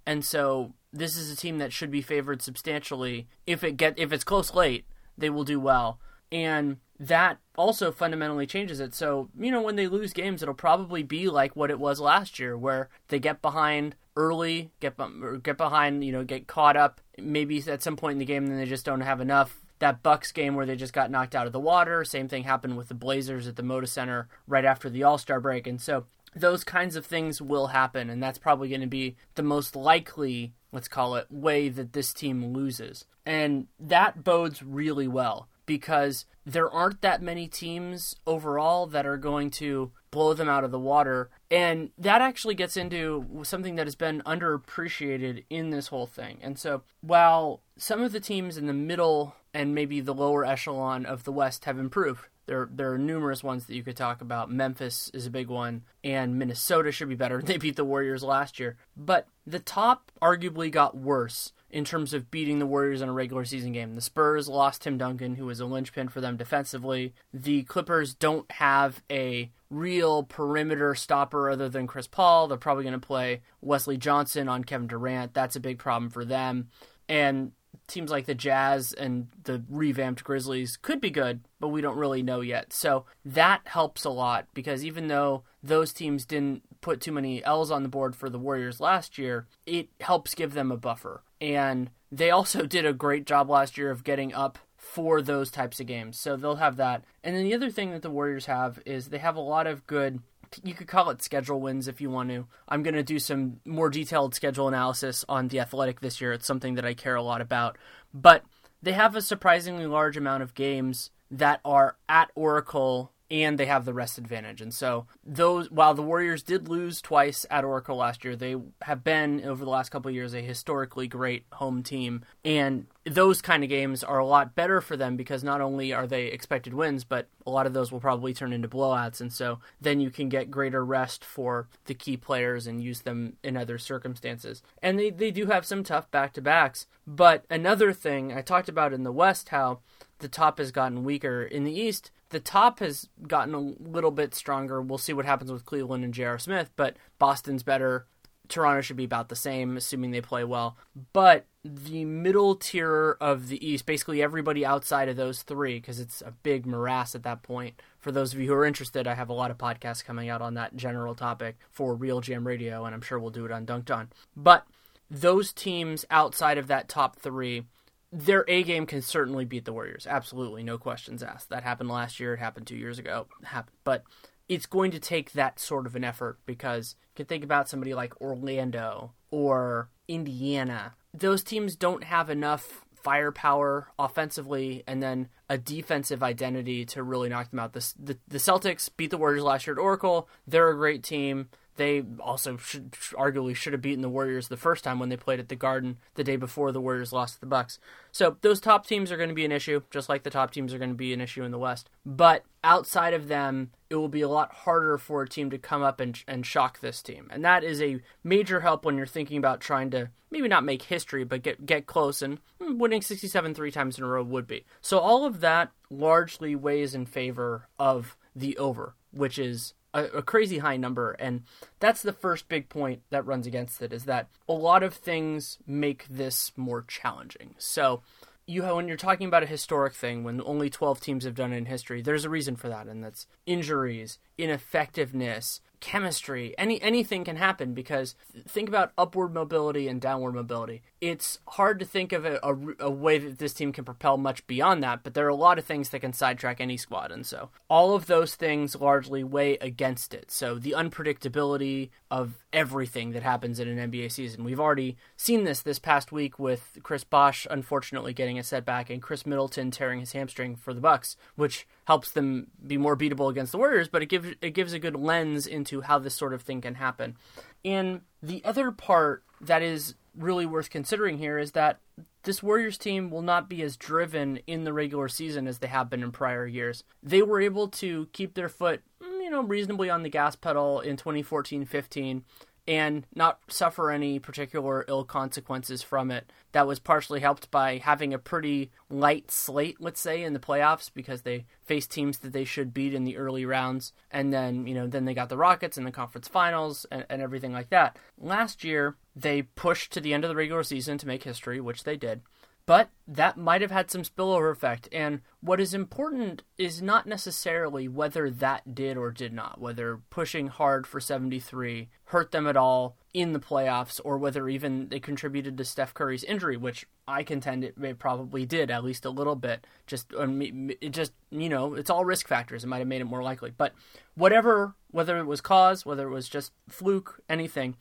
And 0.06 0.26
so 0.26 0.74
this 0.92 1.16
is 1.16 1.32
a 1.32 1.38
team 1.38 1.58
that 1.60 1.72
should 1.72 1.92
be 1.92 2.02
favored 2.02 2.42
substantially. 2.42 3.28
If 3.48 3.64
it 3.64 3.78
get 3.78 3.98
if 3.98 4.12
it's 4.12 4.24
close 4.24 4.54
late, 4.54 4.86
they 5.18 5.30
will 5.30 5.46
do 5.46 5.60
well. 5.60 6.00
And 6.32 6.78
that 7.02 7.40
also 7.58 7.92
fundamentally 7.92 8.46
changes 8.46 8.80
it. 8.80 8.94
So, 8.94 9.30
you 9.38 9.50
know, 9.50 9.62
when 9.62 9.76
they 9.76 9.88
lose 9.88 10.14
games, 10.14 10.44
it'll 10.44 10.54
probably 10.54 11.02
be 11.02 11.30
like 11.30 11.56
what 11.56 11.72
it 11.72 11.80
was 11.80 12.00
last 12.00 12.38
year, 12.38 12.56
where 12.56 12.90
they 13.08 13.18
get 13.18 13.42
behind 13.42 13.96
early, 14.16 14.72
get 14.80 14.96
get 15.42 15.58
behind, 15.58 16.06
you 16.06 16.12
know, 16.12 16.24
get 16.24 16.46
caught 16.46 16.78
up 16.78 17.02
maybe 17.18 17.62
at 17.68 17.82
some 17.82 17.98
point 17.98 18.14
in 18.14 18.20
the 18.20 18.26
game, 18.26 18.44
and 18.44 18.52
then 18.52 18.60
they 18.60 18.68
just 18.68 18.86
don't 18.86 19.02
have 19.02 19.20
enough. 19.20 19.58
That 19.80 20.04
Bucks 20.04 20.32
game 20.32 20.54
where 20.54 20.68
they 20.68 20.76
just 20.76 20.94
got 20.94 21.10
knocked 21.10 21.34
out 21.34 21.48
of 21.48 21.54
the 21.54 21.60
water. 21.60 22.06
Same 22.06 22.28
thing 22.28 22.44
happened 22.44 22.78
with 22.78 22.88
the 22.88 22.94
Blazers 22.94 23.48
at 23.48 23.56
the 23.56 23.64
Moda 23.64 23.88
Center 23.88 24.28
right 24.46 24.64
after 24.64 24.92
the 24.92 25.02
All 25.02 25.18
Star 25.18 25.40
break, 25.40 25.66
and 25.66 25.82
so 25.82 26.06
those 26.36 26.64
kinds 26.64 26.96
of 26.96 27.04
things 27.04 27.42
will 27.42 27.68
happen, 27.68 28.12
and 28.12 28.22
that's 28.22 28.38
probably 28.38 28.70
going 28.70 28.82
to 28.82 28.88
be 28.88 29.16
the 29.34 29.42
most 29.42 29.76
likely, 29.76 30.54
let's 30.72 30.88
call 30.88 31.16
it, 31.16 31.26
way 31.32 31.68
that 31.68 31.94
this 31.94 32.14
team 32.14 32.54
loses. 32.54 33.06
And 33.26 33.68
that 33.80 34.24
bodes 34.24 34.62
really 34.62 35.08
well 35.08 35.48
because 35.66 36.26
there 36.46 36.70
aren't 36.70 37.02
that 37.02 37.22
many 37.22 37.48
teams 37.48 38.16
overall 38.26 38.88
that 38.88 39.06
are 39.06 39.18
going 39.18 39.52
to 39.52 39.92
blow 40.10 40.34
them 40.34 40.50
out 40.50 40.64
of 40.64 40.72
the 40.72 40.80
water. 40.80 41.30
And 41.50 41.92
that 41.98 42.22
actually 42.22 42.56
gets 42.56 42.76
into 42.76 43.26
something 43.44 43.76
that 43.76 43.88
has 43.88 43.96
been 43.96 44.22
underappreciated 44.26 45.46
in 45.50 45.70
this 45.70 45.88
whole 45.88 46.08
thing. 46.08 46.40
And 46.42 46.60
so, 46.60 46.84
while 47.02 47.62
some 47.78 48.02
of 48.02 48.12
the 48.12 48.20
teams 48.20 48.58
in 48.58 48.68
the 48.68 48.74
middle 48.74 49.36
and 49.54 49.76
maybe 49.76 50.02
the 50.02 50.14
lower 50.14 50.46
echelon 50.46 51.06
of 51.06 51.24
the 51.24 51.32
West 51.32 51.66
have 51.66 51.80
improved, 51.80 52.28
there, 52.48 52.68
there 52.72 52.92
are 52.92 52.98
numerous 52.98 53.44
ones 53.44 53.66
that 53.66 53.76
you 53.76 53.84
could 53.84 53.96
talk 53.96 54.22
about. 54.22 54.52
Memphis 54.52 55.10
is 55.14 55.26
a 55.26 55.32
big 55.32 55.48
one, 55.48 55.84
and 56.04 56.38
Minnesota 56.38 56.92
should 56.92 57.10
be 57.10 57.16
better. 57.16 57.42
They 57.52 57.58
beat 57.58 57.76
the 57.76 57.86
Warriors 57.86 58.24
last 58.24 58.60
year. 58.60 58.78
But 58.98 59.28
the 59.46 59.60
top 59.60 60.12
arguably 60.22 60.72
got 60.72 60.98
worse 60.98 61.54
in 61.72 61.86
terms 61.86 62.14
of 62.14 62.30
beating 62.30 62.60
the 62.60 62.66
Warriors 62.66 63.02
in 63.02 63.10
a 63.10 63.14
regular 63.14 63.46
season 63.46 63.72
game. 63.72 63.96
The 63.96 64.02
Spurs 64.02 64.48
lost 64.48 64.82
Tim 64.82 64.98
Duncan, 64.98 65.36
who 65.36 65.46
was 65.46 65.60
a 65.60 65.66
linchpin 65.66 66.10
for 66.10 66.22
them 66.22 66.38
defensively. 66.38 67.14
The 67.34 67.64
Clippers 67.64 68.14
don't 68.14 68.52
have 68.52 69.02
a 69.10 69.50
real 69.70 70.24
perimeter 70.24 70.94
stopper 70.94 71.50
other 71.50 71.70
than 71.70 71.88
Chris 71.88 72.08
Paul. 72.08 72.48
They're 72.48 72.58
probably 72.58 72.84
going 72.84 73.00
to 73.00 73.00
play 73.00 73.42
Wesley 73.62 73.98
Johnson 73.98 74.50
on 74.50 74.66
Kevin 74.66 74.88
Durant. 74.88 75.34
That's 75.34 75.56
a 75.56 75.62
big 75.62 75.80
problem 75.80 76.10
for 76.10 76.26
them. 76.26 76.70
And 77.08 77.54
teams 77.88 78.12
like 78.12 78.26
the 78.26 78.36
Jazz 78.36 78.94
and 78.94 79.28
the 79.44 79.64
revamped 79.70 80.24
Grizzlies 80.24 80.78
could 80.78 81.00
be 81.00 81.10
good, 81.10 81.42
but 81.60 81.70
we 81.70 81.82
don't 81.82 81.98
really 81.98 82.22
know 82.22 82.42
yet. 82.42 82.74
So 82.74 83.06
that 83.24 83.62
helps 83.66 84.04
a 84.04 84.10
lot 84.10 84.48
because 84.54 84.84
even 84.84 85.08
though 85.08 85.44
those 85.64 85.94
teams 85.94 86.26
didn't 86.26 86.64
put 86.82 87.00
too 87.00 87.12
many 87.12 87.44
L's 87.44 87.72
on 87.72 87.84
the 87.84 87.90
board 87.90 88.16
for 88.16 88.30
the 88.30 88.40
Warriors 88.40 88.80
last 88.80 89.18
year, 89.18 89.48
it 89.66 89.90
helps 90.00 90.36
give 90.36 90.54
them 90.54 90.72
a 90.72 90.78
buffer. 90.78 91.24
And 91.42 91.90
they 92.12 92.30
also 92.30 92.66
did 92.66 92.86
a 92.86 92.94
great 92.94 93.26
job 93.26 93.50
last 93.50 93.78
year 93.78 93.92
of 93.92 94.06
getting 94.06 94.34
up 94.34 94.60
for 94.78 95.22
those 95.22 95.52
types 95.52 95.80
of 95.80 95.88
games. 95.88 96.20
So 96.20 96.38
they'll 96.38 96.56
have 96.56 96.78
that. 96.78 97.04
And 97.24 97.36
then 97.36 97.44
the 97.44 97.54
other 97.54 97.70
thing 97.70 97.92
that 97.92 98.02
the 98.02 98.10
Warriors 98.10 98.46
have 98.46 98.80
is 98.86 99.10
they 99.10 99.18
have 99.18 99.36
a 99.36 99.42
lot 99.42 99.68
of 99.68 99.86
good 99.88 100.22
you 100.64 100.74
could 100.74 100.88
call 100.88 101.10
it 101.10 101.22
schedule 101.22 101.62
wins 101.62 101.88
if 101.88 102.02
you 102.02 102.10
want 102.10 102.30
to. 102.30 102.46
I'm 102.68 102.84
going 102.84 102.96
to 102.96 103.04
do 103.04 103.20
some 103.20 103.62
more 103.66 103.90
detailed 103.90 104.36
schedule 104.36 104.68
analysis 104.68 105.24
on 105.30 105.48
the 105.48 105.60
Athletic 105.60 106.02
this 106.02 106.20
year. 106.20 106.34
It's 106.34 106.46
something 106.46 106.76
that 106.76 106.86
I 106.86 106.94
care 106.94 107.16
a 107.16 107.24
lot 107.24 107.42
about. 107.42 107.78
But 108.14 108.44
they 108.82 108.92
have 108.92 109.16
a 109.16 109.22
surprisingly 109.22 109.86
large 109.86 110.18
amount 110.18 110.44
of 110.44 110.54
games 110.54 111.12
that 111.30 111.62
are 111.64 111.96
at 112.10 112.32
Oracle 112.36 113.12
and 113.32 113.58
they 113.58 113.66
have 113.66 113.86
the 113.86 113.94
rest 113.94 114.18
advantage. 114.18 114.62
And 114.62 114.74
so 114.74 115.08
those 115.26 115.72
while 115.72 115.94
the 115.94 116.02
Warriors 116.02 116.44
did 116.44 116.68
lose 116.68 117.02
twice 117.02 117.46
at 117.50 117.64
Oracle 117.64 117.96
last 117.96 118.26
year, 118.26 118.36
they 118.36 118.58
have 118.82 119.06
been 119.06 119.44
over 119.46 119.64
the 119.64 119.72
last 119.72 119.90
couple 119.90 120.12
years 120.12 120.36
a 120.36 120.42
historically 120.42 121.08
great 121.08 121.46
home 121.54 121.82
team. 121.82 122.26
And 122.44 122.88
those 123.06 123.42
kind 123.42 123.64
of 123.64 123.70
games 123.70 124.04
are 124.04 124.20
a 124.20 124.26
lot 124.26 124.54
better 124.54 124.82
for 124.82 124.98
them 124.98 125.16
because 125.16 125.46
not 125.46 125.62
only 125.62 125.94
are 125.94 126.06
they 126.06 126.26
expected 126.26 126.74
wins, 126.74 127.06
but 127.06 127.28
a 127.48 127.50
lot 127.50 127.66
of 127.66 127.74
those 127.74 127.90
will 127.90 128.02
probably 128.02 128.34
turn 128.34 128.52
into 128.52 128.68
blowouts. 128.68 129.22
And 129.22 129.32
so 129.32 129.60
then 129.80 130.02
you 130.02 130.10
can 130.10 130.28
get 130.28 130.52
greater 130.52 130.84
rest 130.84 131.24
for 131.24 131.70
the 131.86 131.94
key 131.94 132.18
players 132.18 132.68
and 132.68 132.84
use 132.84 133.02
them 133.02 133.38
in 133.44 133.56
other 133.56 133.78
circumstances. 133.78 134.62
And 134.82 135.00
they, 135.00 135.10
they 135.10 135.32
do 135.32 135.46
have 135.46 135.66
some 135.66 135.86
tough 135.86 136.12
back 136.12 136.34
to 136.34 136.42
backs. 136.42 136.86
But 137.08 137.46
another 137.50 137.94
thing 137.94 138.34
I 138.34 138.42
talked 138.42 138.68
about 138.68 138.92
in 138.92 139.04
the 139.04 139.12
West, 139.12 139.50
how 139.50 139.80
the 140.20 140.28
top 140.28 140.60
has 140.60 140.72
gotten 140.72 141.04
weaker. 141.04 141.44
In 141.44 141.64
the 141.64 141.78
East, 141.78 142.12
the 142.32 142.40
top 142.40 142.80
has 142.80 143.08
gotten 143.28 143.54
a 143.54 143.60
little 143.60 144.12
bit 144.12 144.34
stronger. 144.34 144.82
We'll 144.82 144.98
see 144.98 145.14
what 145.14 145.26
happens 145.26 145.52
with 145.52 145.66
Cleveland 145.66 146.04
and 146.04 146.14
J.R. 146.14 146.40
Smith, 146.40 146.72
but 146.76 146.98
Boston's 147.20 147.64
better. 147.64 148.08
Toronto 148.48 148.82
should 148.82 148.98
be 148.98 149.06
about 149.06 149.30
the 149.30 149.36
same, 149.36 149.78
assuming 149.78 150.12
they 150.12 150.20
play 150.20 150.44
well. 150.44 150.76
But 151.14 151.46
the 151.64 152.04
middle 152.04 152.56
tier 152.56 153.18
of 153.22 153.48
the 153.48 153.66
East, 153.66 153.86
basically 153.86 154.22
everybody 154.22 154.66
outside 154.66 155.08
of 155.08 155.16
those 155.16 155.44
three, 155.44 155.80
because 155.80 156.00
it's 156.00 156.22
a 156.22 156.32
big 156.32 156.66
morass 156.66 157.16
at 157.16 157.24
that 157.24 157.44
point. 157.44 157.82
For 158.00 158.12
those 158.12 158.34
of 158.34 158.40
you 158.40 158.48
who 158.48 158.54
are 158.54 158.66
interested, 158.66 159.08
I 159.08 159.14
have 159.14 159.30
a 159.30 159.34
lot 159.34 159.52
of 159.52 159.58
podcasts 159.58 160.04
coming 160.04 160.28
out 160.28 160.42
on 160.42 160.56
that 160.56 160.76
general 160.76 161.16
topic 161.16 161.58
for 161.70 161.96
RealGM 161.96 162.46
Radio, 162.46 162.84
and 162.84 162.94
I'm 162.94 163.02
sure 163.02 163.20
we'll 163.20 163.30
do 163.30 163.46
it 163.46 163.52
on 163.52 163.66
Dunked 163.66 163.96
On. 163.96 164.10
But 164.36 164.66
those 165.10 165.54
teams 165.54 166.06
outside 166.10 166.58
of 166.58 166.68
that 166.68 166.90
top 166.90 167.18
three, 167.20 167.66
their 168.12 168.44
A 168.48 168.64
game 168.64 168.86
can 168.86 169.02
certainly 169.02 169.46
beat 169.46 169.66
the 169.66 169.74
Warriors. 169.74 170.06
Absolutely, 170.08 170.64
no 170.64 170.78
questions 170.78 171.24
asked. 171.24 171.50
That 171.50 171.64
happened 171.64 171.90
last 171.90 172.20
year. 172.20 172.34
It 172.34 172.40
happened 172.40 172.68
two 172.68 172.76
years 172.76 173.00
ago. 173.00 173.28
Happened, 173.44 173.78
But 173.84 174.04
it's 174.50 174.66
going 174.66 174.92
to 174.92 175.00
take 175.00 175.32
that 175.32 175.60
sort 175.60 175.86
of 175.86 175.96
an 175.96 176.04
effort 176.04 176.40
because 176.46 176.96
you 177.12 177.16
can 177.16 177.26
think 177.26 177.44
about 177.44 177.70
somebody 177.70 177.94
like 177.94 178.20
Orlando 178.20 179.14
or 179.30 179.90
Indiana. 180.10 180.96
Those 181.14 181.42
teams 181.42 181.78
don't 181.78 182.04
have 182.04 182.30
enough 182.30 182.86
firepower 183.02 183.88
offensively 183.98 184.84
and 184.88 185.02
then 185.02 185.30
a 185.50 185.58
defensive 185.58 186.22
identity 186.22 186.86
to 186.86 187.02
really 187.02 187.30
knock 187.30 187.50
them 187.50 187.60
out. 187.60 187.74
The, 187.74 187.94
the, 187.98 188.18
the 188.28 188.38
Celtics 188.38 188.90
beat 188.96 189.12
the 189.12 189.18
Warriors 189.18 189.44
last 189.44 189.66
year 189.66 189.76
at 189.76 189.82
Oracle. 189.82 190.28
They're 190.46 190.70
a 190.70 190.76
great 190.76 191.04
team. 191.04 191.50
They 191.78 192.04
also 192.20 192.58
should, 192.58 192.92
arguably 193.14 193.56
should 193.56 193.74
have 193.74 193.82
beaten 193.82 194.02
the 194.02 194.10
Warriors 194.10 194.50
the 194.50 194.58
first 194.58 194.84
time 194.84 195.00
when 195.00 195.10
they 195.10 195.18
played 195.18 195.40
at 195.40 195.50
the 195.50 195.56
Garden 195.56 195.98
the 196.16 196.24
day 196.24 196.36
before 196.36 196.72
the 196.72 196.82
Warriors 196.82 197.14
lost 197.14 197.36
to 197.36 197.40
the 197.40 197.46
Bucks. 197.46 197.80
So 198.12 198.38
those 198.42 198.60
top 198.60 198.86
teams 198.86 199.12
are 199.12 199.18
going 199.18 199.30
to 199.30 199.36
be 199.36 199.46
an 199.46 199.52
issue, 199.52 199.82
just 199.90 200.10
like 200.10 200.24
the 200.24 200.30
top 200.30 200.52
teams 200.52 200.74
are 200.74 200.78
going 200.78 200.92
to 200.92 200.96
be 200.96 201.14
an 201.14 201.22
issue 201.22 201.44
in 201.44 201.52
the 201.52 201.58
West. 201.58 201.90
But 202.06 202.44
outside 202.64 203.14
of 203.14 203.30
them, 203.30 203.72
it 203.90 203.96
will 203.96 204.10
be 204.10 204.22
a 204.22 204.30
lot 204.30 204.54
harder 204.54 204.98
for 204.98 205.22
a 205.22 205.30
team 205.30 205.50
to 205.50 205.58
come 205.58 205.82
up 205.82 206.00
and, 206.00 206.22
and 206.28 206.46
shock 206.46 206.80
this 206.80 207.02
team. 207.02 207.28
And 207.32 207.44
that 207.46 207.64
is 207.64 207.82
a 207.82 208.02
major 208.24 208.60
help 208.60 208.86
when 208.86 208.98
you're 208.98 209.06
thinking 209.06 209.38
about 209.38 209.62
trying 209.62 209.92
to 209.92 210.10
maybe 210.30 210.48
not 210.48 210.64
make 210.64 210.84
history, 210.84 211.24
but 211.24 211.44
get 211.44 211.66
get 211.66 211.86
close. 211.86 212.22
And 212.22 212.40
hmm, 212.62 212.78
winning 212.78 213.02
67 213.02 213.54
three 213.54 213.72
times 213.72 213.98
in 213.98 214.04
a 214.04 214.08
row 214.08 214.24
would 214.24 214.48
be. 214.48 214.66
So 214.82 215.00
all 215.00 215.26
of 215.26 215.42
that 215.42 215.72
largely 215.90 216.56
weighs 216.56 216.94
in 216.96 217.06
favor 217.06 217.68
of 217.80 218.18
the 218.36 218.58
over, 218.58 218.96
which 219.12 219.38
is 219.38 219.74
a, 219.94 220.06
a, 220.06 220.22
crazy 220.22 220.60
high 220.60 220.78
number 220.78 221.12
and 221.14 221.44
that's 221.80 222.02
the 222.02 222.14
first 222.14 222.48
big 222.48 222.70
point 222.70 223.02
that 223.10 223.26
runs 223.26 223.46
against 223.46 223.82
it 223.82 223.92
is 223.92 224.06
that 224.06 224.28
a 224.48 224.54
lot 224.54 224.84
of 224.84 224.94
things 224.94 225.58
make 225.68 226.06
this 226.10 226.52
more 226.56 226.84
challenging. 226.88 227.56
So 227.58 228.02
you 228.48 228.64
have, 228.64 228.76
when 228.76 228.88
you're 228.88 228.98
talking 228.98 229.28
about 229.28 229.44
a 229.44 229.48
historic 229.48 229.94
thing 229.94 230.24
when 230.24 230.42
only 230.42 230.70
12 230.70 231.00
teams 231.00 231.24
have 231.26 231.36
done 231.36 231.54
it 231.54 231.58
in 231.58 231.66
history 231.66 232.02
there's 232.02 232.26
a 232.26 232.30
reason 232.30 232.56
for 232.56 232.70
that 232.70 232.88
and 232.88 233.04
that's 233.04 233.28
injuries 233.46 234.20
ineffectiveness 234.38 235.62
chemistry 235.82 236.54
any 236.58 236.82
anything 236.82 237.24
can 237.24 237.36
happen 237.36 237.74
because 237.74 238.16
think 238.48 238.70
about 238.70 238.94
upward 238.98 239.34
mobility 239.34 239.88
and 239.88 240.00
downward 240.00 240.34
mobility. 240.34 240.84
It's 241.02 241.40
hard 241.48 241.80
to 241.80 241.86
think 241.86 242.14
of 242.14 242.24
a, 242.24 242.40
a, 242.44 242.86
a, 242.86 242.90
way 242.92 243.18
that 243.18 243.40
this 243.40 243.54
team 243.54 243.74
can 243.74 243.84
propel 243.84 244.18
much 244.18 244.46
beyond 244.48 244.84
that 244.84 245.04
but 245.04 245.16
there 245.16 245.26
are 245.26 245.30
a 245.30 245.36
lot 245.36 245.58
of 245.58 245.66
things 245.66 245.90
that 245.90 246.00
can 246.00 246.14
sidetrack 246.14 246.62
any 246.62 246.78
squad 246.78 247.12
and 247.12 247.26
so 247.26 247.50
all 247.68 247.96
of 247.96 248.06
those 248.06 248.36
things 248.36 248.76
largely 248.76 249.24
weigh 249.24 249.58
against 249.58 250.14
it. 250.14 250.32
So 250.32 250.56
the 250.56 250.76
unpredictability 250.78 251.90
of 252.10 252.46
everything 252.54 253.12
that 253.12 253.24
happens 253.24 253.60
in 253.60 253.68
an 253.68 253.92
NBA 253.92 254.12
season. 254.12 254.44
We've 254.44 254.60
already 254.60 254.98
seen 255.18 255.44
this 255.44 255.62
this 255.62 255.80
past 255.80 256.12
week 256.12 256.38
with 256.38 256.78
Chris 256.84 257.04
Bosh 257.04 257.48
unfortunately 257.50 258.14
getting 258.14 258.38
a 258.38 258.44
setback 258.44 258.90
and 258.90 259.02
Khris 259.02 259.26
Middleton 259.26 259.72
tearing 259.72 260.00
his 260.00 260.12
hamstring 260.12 260.56
for 260.56 260.74
the 260.74 260.82
Bucks 260.82 261.18
which 261.36 261.68
helps 261.86 262.12
them 262.12 262.48
be 262.66 262.78
more 262.78 262.96
beatable 262.96 263.30
against 263.30 263.52
the 263.52 263.58
Warriors 263.58 263.88
but 263.88 264.02
it 264.02 264.08
gives 264.08 264.30
it 264.42 264.52
gives 264.52 264.74
a 264.74 264.80
good 264.80 264.96
lens 264.96 265.48
into 265.48 265.82
how 265.82 266.00
this 266.00 266.16
sort 266.16 266.34
of 266.34 266.42
thing 266.42 266.62
can 266.62 266.76
happen. 266.76 267.16
And 267.64 268.02
the 268.22 268.44
other 268.46 268.72
part 268.72 269.24
that 269.42 269.62
is 269.62 269.96
really 270.16 270.46
worth 270.46 270.70
considering 270.70 271.18
here 271.18 271.38
is 271.38 271.52
that 271.52 271.80
this 272.24 272.44
Warriors 272.44 272.78
team 272.78 273.10
will 273.10 273.22
not 273.22 273.50
be 273.50 273.62
as 273.64 273.78
driven 273.78 274.38
in 274.46 274.64
the 274.64 274.74
regular 274.74 275.08
season 275.08 275.48
as 275.48 275.60
they 275.60 275.68
have 275.68 275.90
been 275.90 276.04
in 276.04 276.12
prior 276.12 276.46
years. 276.46 276.84
They 277.02 277.22
were 277.22 277.42
able 277.42 277.68
to 277.70 278.08
keep 278.14 278.36
their 278.36 278.50
foot, 278.50 278.82
mm, 279.02 279.24
you 279.24 279.30
know, 279.30 279.42
reasonably 279.42 279.90
on 279.90 280.04
the 280.04 280.10
gas 280.10 280.36
pedal 280.36 280.82
in 280.82 280.98
2014-15 280.98 282.22
and 282.68 283.06
not 283.16 283.40
suffer 283.48 283.90
any 283.92 284.20
particular 284.20 284.86
ill 284.88 285.04
consequences 285.04 285.82
from 285.82 286.12
it. 286.12 286.32
That 286.52 286.68
was 286.68 286.80
partially 286.80 287.20
helped 287.20 287.50
by 287.50 287.78
having 287.78 288.14
a 288.14 288.20
pretty 288.20 288.72
light 288.90 289.32
slate, 289.32 289.78
let's 289.80 290.00
say, 290.00 290.24
in 290.24 290.34
the 290.34 290.40
playoffs 290.40 290.92
because 290.94 291.24
they 291.24 291.46
faced 291.64 291.92
teams 291.92 292.20
that 292.20 292.34
they 292.34 292.44
should 292.44 292.74
beat 292.74 292.94
in 292.94 293.04
the 293.04 293.18
early 293.18 293.46
rounds. 293.46 293.94
And 294.12 294.32
then, 294.32 294.68
you 294.68 294.76
know, 294.76 294.88
then 294.88 295.06
they 295.06 295.14
got 295.14 295.30
the 295.30 295.38
Rockets 295.38 295.78
in 295.78 295.86
the 295.86 295.92
conference 295.92 296.28
finals 296.28 296.86
and, 296.92 297.06
and 297.10 297.22
everything 297.22 297.54
like 297.54 297.70
that. 297.70 297.98
Last 298.20 298.64
year, 298.64 298.96
they 299.16 299.42
pushed 299.42 299.92
to 299.94 300.02
the 300.02 300.14
end 300.14 300.24
of 300.24 300.30
the 300.30 300.36
regular 300.36 300.64
season 300.64 300.98
to 301.00 301.08
make 301.08 301.24
history, 301.24 301.60
which 301.60 301.84
they 301.84 301.98
did 301.98 302.22
but 302.66 302.90
that 303.08 303.38
might 303.38 303.62
have 303.62 303.72
had 303.72 303.90
some 303.90 304.04
spillover 304.04 304.52
effect. 304.52 304.88
And 304.92 305.22
what 305.42 305.60
is 305.60 305.74
important 305.74 306.44
is 306.58 306.82
not 306.82 307.08
necessarily 307.08 307.88
whether 307.88 308.30
that 308.30 308.76
did 308.76 308.98
or 308.98 309.12
did 309.12 309.34
not, 309.34 309.60
whether 309.60 310.00
pushing 310.10 310.48
hard 310.48 310.86
for 310.86 311.00
73 311.00 311.90
hurt 312.06 312.32
them 312.32 312.48
at 312.48 312.58
all 312.58 312.98
in 313.14 313.34
the 313.34 313.40
playoffs, 313.40 314.00
or 314.04 314.18
whether 314.18 314.48
even 314.48 314.88
they 314.90 315.00
contributed 315.00 315.58
to 315.58 315.66
Steph 315.66 315.94
Curry's 315.94 316.24
injury, 316.24 316.56
which 316.56 316.86
I 317.08 317.24
contend 317.24 317.64
it, 317.64 318.00
probably 318.00 318.46
did, 318.46 318.72
at 318.72 318.84
least 318.84 319.06
a 319.06 319.10
little 319.10 319.36
bit. 319.36 319.66
Just, 319.88 320.14
um, 320.14 320.42
it 320.42 320.92
just, 320.92 321.14
you 321.30 321.50
know, 321.50 321.74
it's 321.74 321.90
all 321.90 322.06
risk 322.06 322.28
factors. 322.28 322.64
It 322.64 322.68
might 322.68 322.80
have 322.80 322.88
made 322.88 323.02
it 323.02 323.06
more 323.06 323.24
likely. 323.24 323.52
But 323.52 323.74
whatever, 324.16 324.76
whether 324.92 325.18
it 325.18 325.26
was 325.26 325.42
cause, 325.42 325.86
whether 325.86 326.08
it 326.08 326.12
was 326.12 326.30
just 326.30 326.52
fluke, 326.70 327.20
anything, 327.28 327.76